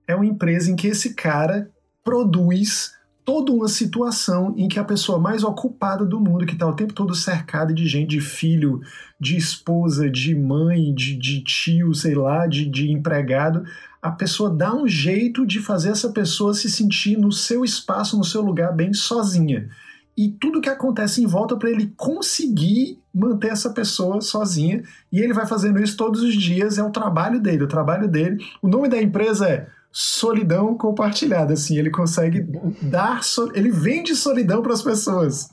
É 0.08 0.16
uma 0.16 0.26
empresa 0.26 0.70
em 0.70 0.76
que 0.76 0.88
esse 0.88 1.14
cara 1.14 1.72
produz 2.04 2.92
toda 3.24 3.52
uma 3.52 3.68
situação 3.68 4.54
em 4.58 4.68
que 4.68 4.80
a 4.80 4.84
pessoa 4.84 5.20
mais 5.20 5.44
ocupada 5.44 6.06
do 6.06 6.20
mundo, 6.20 6.46
que 6.46 6.54
está 6.54 6.68
o 6.68 6.76
tempo 6.76 6.94
todo 6.94 7.14
cercada 7.14 7.74
de 7.74 7.88
gente, 7.88 8.10
de 8.10 8.22
filho, 8.22 8.82
de 9.20 9.38
esposa, 9.38 10.10
de 10.10 10.36
mãe, 10.36 10.94
de, 10.94 11.16
de 11.16 11.44
tio, 11.44 11.94
sei 11.94 12.16
lá, 12.16 12.48
de, 12.48 12.66
de 12.66 12.92
empregado, 12.92 13.64
a 14.02 14.12
pessoa 14.12 14.50
dá 14.50 14.74
um 14.74 14.88
jeito 14.88 15.46
de 15.46 15.60
fazer 15.60 15.90
essa 15.90 16.10
pessoa 16.10 16.54
se 16.54 16.70
sentir 16.70 17.18
no 17.18 17.32
seu 17.32 17.64
espaço, 17.64 18.18
no 18.18 18.24
seu 18.24 18.42
lugar, 18.42 18.76
bem 18.76 18.94
sozinha. 18.94 19.70
E 20.18 20.30
tudo 20.30 20.62
que 20.62 20.70
acontece 20.70 21.24
em 21.24 21.28
volta 21.28 21.56
para 21.56 21.70
ele 21.70 21.94
conseguir 21.96 23.00
manter 23.14 23.50
essa 23.50 23.70
pessoa 23.70 24.20
sozinha. 24.22 24.84
E 25.12 25.20
ele 25.20 25.34
vai 25.34 25.46
fazendo 25.46 25.82
isso 25.82 25.96
todos 25.96 26.22
os 26.22 26.36
dias, 26.36 26.78
é 26.78 26.84
o 26.84 26.90
trabalho 26.90 27.40
dele. 27.40 27.64
O 27.64 27.68
trabalho 27.68 28.08
dele. 28.08 28.44
O 28.62 28.68
nome 28.68 28.90
da 28.90 29.02
empresa 29.02 29.48
é 29.48 29.68
solidão 29.92 30.78
compartilhada, 30.78 31.54
assim, 31.54 31.78
ele 31.78 31.90
consegue 31.90 32.42
dar, 32.82 33.24
so... 33.24 33.52
ele 33.54 33.70
vende 33.70 34.16
solidão 34.16 34.62
para 34.62 34.74
as 34.74 34.82
pessoas. 34.82 35.50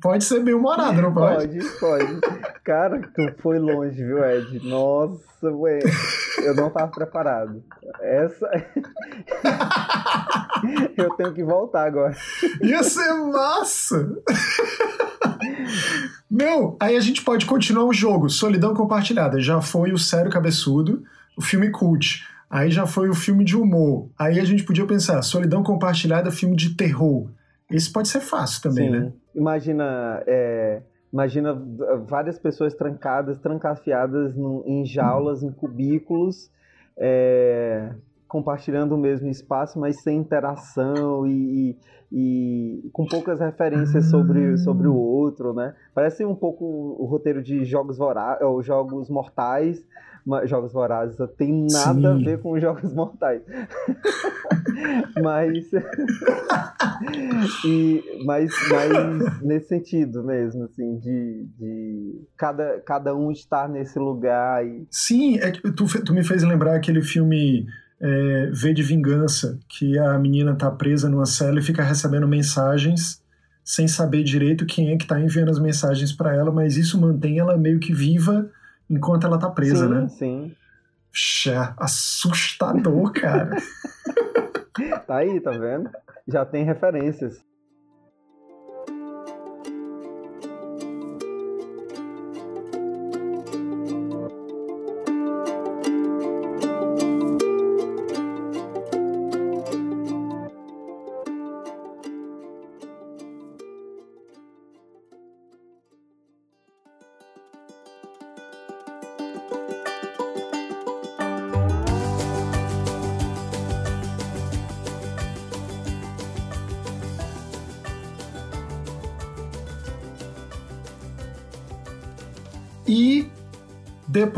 Pode 0.00 0.24
ser 0.24 0.40
bem 0.40 0.54
humorado, 0.54 1.00
não 1.00 1.12
pode? 1.12 1.58
Pode, 1.80 1.80
pode. 1.80 2.20
Cara, 2.62 3.00
tu 3.14 3.32
foi 3.40 3.58
longe, 3.58 3.96
viu, 3.96 4.22
Ed? 4.22 4.68
Nossa, 4.68 5.50
ué. 5.50 5.78
Eu 6.42 6.54
não 6.54 6.68
tava 6.68 6.88
preparado. 6.88 7.64
Essa. 8.00 8.46
Eu 10.96 11.10
tenho 11.10 11.32
que 11.32 11.42
voltar 11.42 11.86
agora. 11.86 12.14
Ia 12.62 12.82
ser 12.82 13.12
massa! 13.14 14.06
Meu, 16.30 16.76
aí 16.80 16.96
a 16.96 17.00
gente 17.00 17.22
pode 17.22 17.46
continuar 17.46 17.84
o 17.84 17.92
jogo. 17.92 18.28
Solidão 18.28 18.74
compartilhada. 18.74 19.40
Já 19.40 19.62
foi 19.62 19.92
o 19.92 19.98
Sério 19.98 20.30
Cabeçudo, 20.30 21.02
o 21.36 21.42
filme 21.42 21.70
cult. 21.70 22.26
Aí 22.48 22.70
já 22.70 22.86
foi 22.86 23.08
o 23.08 23.14
filme 23.14 23.44
de 23.44 23.56
humor. 23.56 24.08
Aí 24.18 24.38
a 24.38 24.44
gente 24.44 24.64
podia 24.64 24.86
pensar, 24.86 25.20
Solidão 25.22 25.62
Compartilhada, 25.62 26.30
filme 26.30 26.56
de 26.56 26.76
terror. 26.76 27.28
Esse 27.70 27.92
pode 27.92 28.08
ser 28.08 28.20
fácil 28.20 28.62
também, 28.62 28.86
Sim. 28.86 28.98
né? 28.98 29.12
Imagina, 29.34 30.22
é, 30.26 30.82
imagina 31.12 31.60
várias 32.06 32.38
pessoas 32.38 32.74
trancadas, 32.74 33.38
trancafiadas 33.38 34.34
em 34.64 34.84
jaulas, 34.84 35.42
em 35.42 35.50
cubículos, 35.50 36.50
é, 36.96 37.92
compartilhando 38.28 38.94
o 38.94 38.98
mesmo 38.98 39.28
espaço, 39.28 39.78
mas 39.78 40.00
sem 40.02 40.18
interação 40.18 41.26
e, 41.26 41.76
e, 42.12 42.86
e 42.86 42.90
com 42.92 43.04
poucas 43.06 43.40
referências 43.40 44.06
sobre, 44.06 44.56
sobre 44.58 44.86
o 44.86 44.94
outro, 44.94 45.52
né? 45.52 45.74
Parece 45.94 46.24
um 46.24 46.34
pouco 46.34 46.64
o 46.64 47.04
roteiro 47.06 47.42
de 47.42 47.64
Jogos, 47.64 47.98
Vora 47.98 48.38
ou 48.42 48.62
Jogos 48.62 49.10
Mortais, 49.10 49.84
Jogos 50.44 50.72
Vorazes 50.72 51.16
tem 51.36 51.66
nada 51.70 52.00
Sim. 52.00 52.06
a 52.06 52.14
ver 52.14 52.40
com 52.40 52.58
Jogos 52.58 52.92
Mortais. 52.92 53.42
mas, 55.22 55.70
e, 57.64 58.02
mas, 58.24 58.50
mas 58.70 59.42
nesse 59.42 59.68
sentido 59.68 60.24
mesmo, 60.24 60.64
assim, 60.64 60.98
de, 60.98 61.46
de 61.58 62.20
cada, 62.36 62.80
cada 62.80 63.14
um 63.14 63.30
estar 63.30 63.68
nesse 63.68 63.98
lugar. 63.98 64.66
E... 64.66 64.86
Sim, 64.90 65.38
é, 65.38 65.52
tu, 65.52 65.86
tu 66.04 66.12
me 66.12 66.24
fez 66.24 66.42
lembrar 66.42 66.74
aquele 66.74 67.02
filme 67.02 67.66
é, 68.00 68.50
V 68.52 68.74
de 68.74 68.82
Vingança, 68.82 69.58
que 69.68 69.98
a 69.98 70.18
menina 70.18 70.54
tá 70.54 70.70
presa 70.70 71.08
numa 71.08 71.26
cela 71.26 71.58
e 71.60 71.62
fica 71.62 71.82
recebendo 71.82 72.26
mensagens 72.26 73.24
sem 73.64 73.88
saber 73.88 74.22
direito 74.22 74.64
quem 74.64 74.92
é 74.92 74.96
que 74.96 75.06
tá 75.06 75.18
enviando 75.18 75.50
as 75.50 75.58
mensagens 75.58 76.12
para 76.12 76.34
ela, 76.34 76.52
mas 76.52 76.76
isso 76.76 77.00
mantém 77.00 77.40
ela 77.40 77.56
meio 77.56 77.80
que 77.80 77.92
viva 77.92 78.48
enquanto 78.88 79.26
ela 79.26 79.38
tá 79.38 79.50
presa, 79.50 79.86
sim, 79.86 79.92
né? 79.92 80.08
Sim. 80.08 80.56
Xé, 81.12 81.72
assustador, 81.78 83.12
cara. 83.12 83.56
tá 85.06 85.16
aí, 85.16 85.40
tá 85.40 85.50
vendo? 85.50 85.90
Já 86.28 86.44
tem 86.44 86.64
referências. 86.64 87.42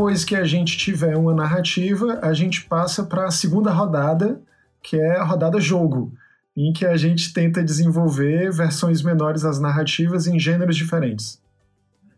Depois 0.09 0.25
que 0.25 0.35
a 0.35 0.45
gente 0.45 0.79
tiver 0.79 1.15
uma 1.19 1.35
narrativa, 1.35 2.19
a 2.23 2.33
gente 2.33 2.65
passa 2.65 3.05
para 3.05 3.27
a 3.27 3.31
segunda 3.31 3.71
rodada, 3.71 4.41
que 4.83 4.97
é 4.99 5.19
a 5.19 5.23
rodada 5.23 5.61
jogo, 5.61 6.11
em 6.57 6.73
que 6.73 6.87
a 6.87 6.97
gente 6.97 7.31
tenta 7.35 7.63
desenvolver 7.63 8.51
versões 8.51 9.03
menores 9.03 9.43
das 9.43 9.61
narrativas 9.61 10.27
em 10.27 10.39
gêneros 10.39 10.79
diferentes. 10.79 11.43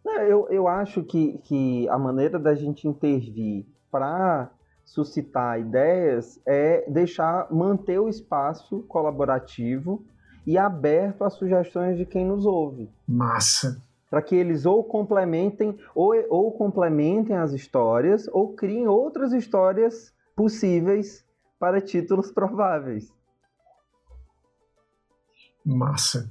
Eu, 0.04 0.46
eu 0.50 0.68
acho 0.68 1.02
que, 1.02 1.40
que 1.42 1.88
a 1.88 1.98
maneira 1.98 2.38
da 2.38 2.54
gente 2.54 2.86
intervir 2.86 3.66
para 3.90 4.48
suscitar 4.84 5.58
ideias 5.58 6.38
é 6.46 6.88
deixar 6.88 7.48
manter 7.50 7.98
o 7.98 8.08
espaço 8.08 8.84
colaborativo 8.86 10.04
e 10.46 10.56
aberto 10.56 11.24
às 11.24 11.32
sugestões 11.32 11.98
de 11.98 12.06
quem 12.06 12.24
nos 12.24 12.46
ouve. 12.46 12.88
Massa 13.08 13.82
para 14.10 14.20
que 14.20 14.34
eles 14.34 14.66
ou 14.66 14.82
complementem 14.82 15.78
ou, 15.94 16.12
ou 16.28 16.52
complementem 16.52 17.36
as 17.36 17.52
histórias 17.52 18.28
ou 18.32 18.54
criem 18.54 18.88
outras 18.88 19.32
histórias 19.32 20.12
possíveis 20.34 21.24
para 21.58 21.80
títulos 21.80 22.30
prováveis. 22.34 23.12
Massa. 25.64 26.28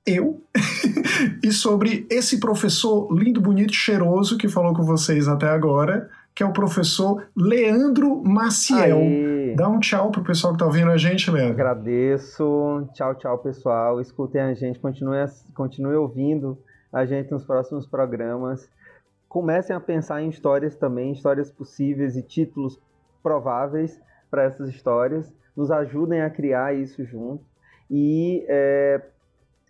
eu 0.07 0.43
e 1.43 1.53
sobre 1.53 2.07
esse 2.11 2.41
professor 2.41 3.13
lindo, 3.13 3.41
bonito, 3.41 3.75
cheiroso 3.75 4.39
que 4.39 4.49
falou 4.49 4.75
com 4.75 4.83
vocês 4.83 5.29
até 5.29 5.49
agora, 5.49 6.09
que 6.35 6.43
é 6.43 6.47
o 6.47 6.53
professor 6.53 7.27
Leandro 7.37 8.23
Maciel. 8.25 8.99
Aê. 8.99 9.55
Dá 9.55 9.69
um 9.69 9.79
tchau 9.79 10.11
pro 10.11 10.23
pessoal 10.23 10.55
que 10.55 10.61
tá 10.61 10.65
ouvindo 10.65 10.91
a 10.91 10.97
gente, 10.97 11.31
Leandro. 11.31 11.53
Agradeço. 11.53 12.89
Tchau, 12.95 13.15
tchau, 13.17 13.37
pessoal. 13.39 14.01
Escutem 14.01 14.41
a 14.41 14.55
gente, 14.55 14.79
continue, 14.79 15.19
continue 15.55 15.97
ouvindo 15.97 16.59
a 16.93 17.05
gente 17.05 17.31
nos 17.31 17.45
próximos 17.45 17.87
programas. 17.87 18.69
Comecem 19.29 19.75
a 19.75 19.81
pensar 19.81 20.23
em 20.23 20.29
histórias 20.29 20.77
também, 20.77 21.13
histórias 21.13 21.51
possíveis 21.51 22.17
e 22.17 22.23
títulos 22.23 22.81
prováveis 23.23 24.01
para 24.31 24.45
essas 24.45 24.69
histórias. 24.69 25.33
Nos 25.57 25.71
ajudem 25.71 26.23
a 26.23 26.31
criar 26.31 26.75
isso 26.75 27.05
junto. 27.05 27.45
E 27.91 28.45
é, 28.49 29.01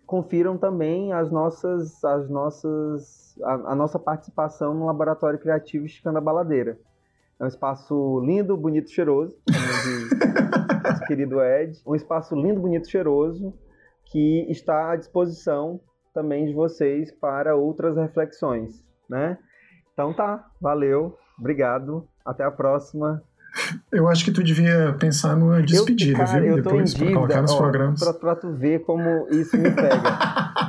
confiram 0.05 0.57
também 0.57 1.13
as 1.13 1.31
nossas, 1.31 2.03
as 2.03 2.29
nossas, 2.29 3.37
a, 3.43 3.53
a 3.71 3.75
nossa 3.75 3.99
participação 3.99 4.73
no 4.73 4.85
Laboratório 4.85 5.39
Criativo 5.39 5.85
Esticando 5.85 6.17
a 6.17 6.21
Baladeira. 6.21 6.77
É 7.39 7.43
um 7.43 7.47
espaço 7.47 8.19
lindo, 8.23 8.55
bonito, 8.55 8.91
cheiroso, 8.91 9.35
como 9.45 10.83
nosso 10.83 11.05
querido 11.05 11.41
Ed. 11.41 11.81
Um 11.85 11.95
espaço 11.95 12.35
lindo, 12.35 12.59
bonito, 12.59 12.89
cheiroso, 12.89 13.53
que 14.05 14.45
está 14.51 14.91
à 14.91 14.95
disposição 14.95 15.79
também 16.13 16.45
de 16.45 16.53
vocês 16.53 17.11
para 17.11 17.55
outras 17.55 17.97
reflexões, 17.97 18.83
né? 19.09 19.37
Então 19.93 20.13
tá, 20.13 20.47
valeu, 20.59 21.17
obrigado, 21.37 22.07
até 22.25 22.43
a 22.43 22.51
próxima. 22.51 23.23
Eu 23.91 24.07
acho 24.07 24.23
que 24.23 24.31
tu 24.31 24.41
devia 24.41 24.95
pensar 24.97 25.35
numa 25.35 25.61
despedida, 25.61 26.21
eu, 26.21 26.25
cara, 26.25 26.39
viu? 26.39 26.57
Eu 26.57 26.63
Depois, 26.63 26.93
pra 26.93 27.13
colocar 27.13 27.41
nos 27.41 27.51
ó, 27.51 27.57
programas. 27.57 27.99
Pra, 27.99 28.13
pra, 28.13 28.35
tu 28.35 28.53
ver 28.53 28.79
como 28.83 29.27
isso 29.29 29.57
me 29.57 29.69
pega. 29.69 30.01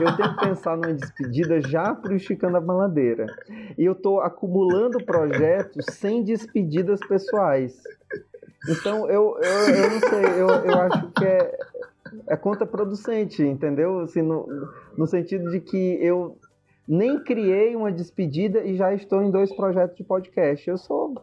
eu 0.01 0.17
tenho 0.17 0.37
que 0.37 0.47
pensar 0.47 0.77
numa 0.77 0.93
despedida 0.93 1.61
já 1.61 1.95
pro 1.95 2.17
Esticando 2.17 2.57
a 2.57 2.61
Baladeira. 2.61 3.27
E 3.79 3.85
eu 3.85 3.95
tô 3.95 4.21
acumulando 4.21 5.05
projetos 5.05 5.87
sem 5.93 6.25
despedidas 6.25 6.99
pessoais. 7.07 7.81
Então, 8.69 9.09
eu, 9.09 9.39
eu, 9.41 9.75
eu 9.75 9.91
não 9.91 10.01
sei, 10.01 10.41
eu, 10.41 10.49
eu 10.49 10.81
acho 10.83 11.11
que 11.13 11.25
é, 11.25 11.59
é 12.29 12.37
contraproducente, 12.37 13.43
entendeu? 13.43 14.01
Assim, 14.01 14.23
no, 14.23 14.47
no 14.97 15.07
sentido 15.07 15.51
de 15.51 15.61
que 15.61 15.99
eu 16.01 16.37
nem 16.87 17.23
criei 17.23 17.77
uma 17.77 17.93
despedida 17.93 18.65
e 18.65 18.77
já 18.77 18.93
estou 18.93 19.23
em 19.23 19.31
dois 19.31 19.55
projetos 19.55 19.97
de 19.97 20.05
podcast. 20.05 20.69
Eu 20.69 20.79
sou 20.79 21.15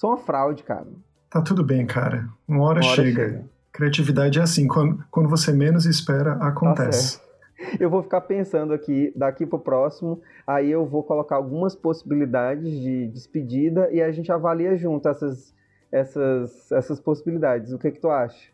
Sou 0.00 0.08
uma 0.08 0.16
fraude, 0.16 0.62
cara. 0.62 0.86
Tá 1.28 1.42
tudo 1.42 1.62
bem, 1.62 1.86
cara. 1.86 2.26
Uma 2.48 2.64
hora, 2.64 2.80
uma 2.80 2.90
hora 2.90 2.96
chega. 2.96 3.28
chega. 3.28 3.44
Criatividade 3.70 4.38
é 4.38 4.42
assim, 4.42 4.66
quando, 4.66 5.04
quando 5.10 5.28
você 5.28 5.52
menos 5.52 5.84
espera, 5.84 6.32
acontece. 6.40 7.18
Tá 7.18 7.24
eu 7.78 7.90
vou 7.90 8.02
ficar 8.02 8.22
pensando 8.22 8.72
aqui, 8.72 9.12
daqui 9.14 9.44
pro 9.44 9.58
próximo, 9.58 10.22
aí 10.46 10.70
eu 10.70 10.86
vou 10.86 11.02
colocar 11.02 11.36
algumas 11.36 11.76
possibilidades 11.76 12.80
de 12.80 13.08
despedida 13.08 13.90
e 13.92 14.00
a 14.00 14.10
gente 14.10 14.32
avalia 14.32 14.74
junto 14.74 15.06
essas, 15.06 15.54
essas, 15.92 16.72
essas 16.72 16.98
possibilidades. 16.98 17.70
O 17.74 17.78
que, 17.78 17.90
que 17.90 18.00
tu 18.00 18.08
acha? 18.08 18.50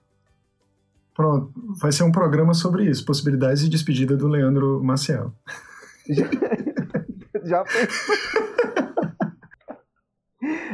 Pronto, 1.17 1.51
vai 1.81 1.91
ser 1.91 2.03
um 2.03 2.13
programa 2.13 2.53
sobre 2.53 2.85
isso, 2.85 3.05
possibilidades 3.05 3.63
de 3.63 3.71
despedida 3.71 4.17
do 4.17 4.29
Leandro 4.29 4.85
Maciel. 4.85 5.33
Já? 7.43 7.65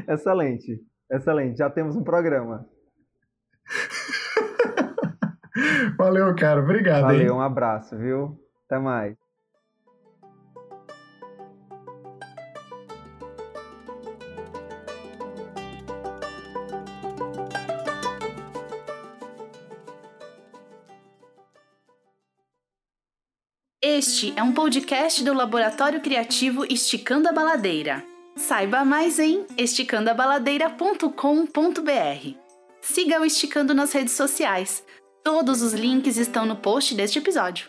Excelente, 0.08 0.80
excelente. 1.10 1.58
Já 1.58 1.70
temos 1.70 1.96
um 1.96 2.02
programa. 2.02 2.66
Valeu, 5.96 6.34
cara. 6.34 6.60
Obrigado. 6.60 7.02
Valeu, 7.02 7.20
hein? 7.20 7.30
um 7.30 7.40
abraço, 7.40 7.96
viu? 7.96 8.38
Até 8.66 8.78
mais. 8.78 9.21
Este 23.94 24.32
é 24.36 24.42
um 24.42 24.52
podcast 24.52 25.22
do 25.22 25.34
Laboratório 25.34 26.00
Criativo 26.00 26.64
Esticando 26.64 27.28
a 27.28 27.32
Baladeira. 27.32 28.02
Saiba 28.34 28.86
mais 28.86 29.18
em 29.18 29.44
esticandoabaladeira.com.br. 29.58 32.38
Siga 32.80 33.20
o 33.20 33.24
Esticando 33.26 33.74
nas 33.74 33.92
redes 33.92 34.14
sociais. 34.14 34.82
Todos 35.22 35.60
os 35.60 35.74
links 35.74 36.16
estão 36.16 36.46
no 36.46 36.56
post 36.56 36.94
deste 36.94 37.18
episódio. 37.18 37.68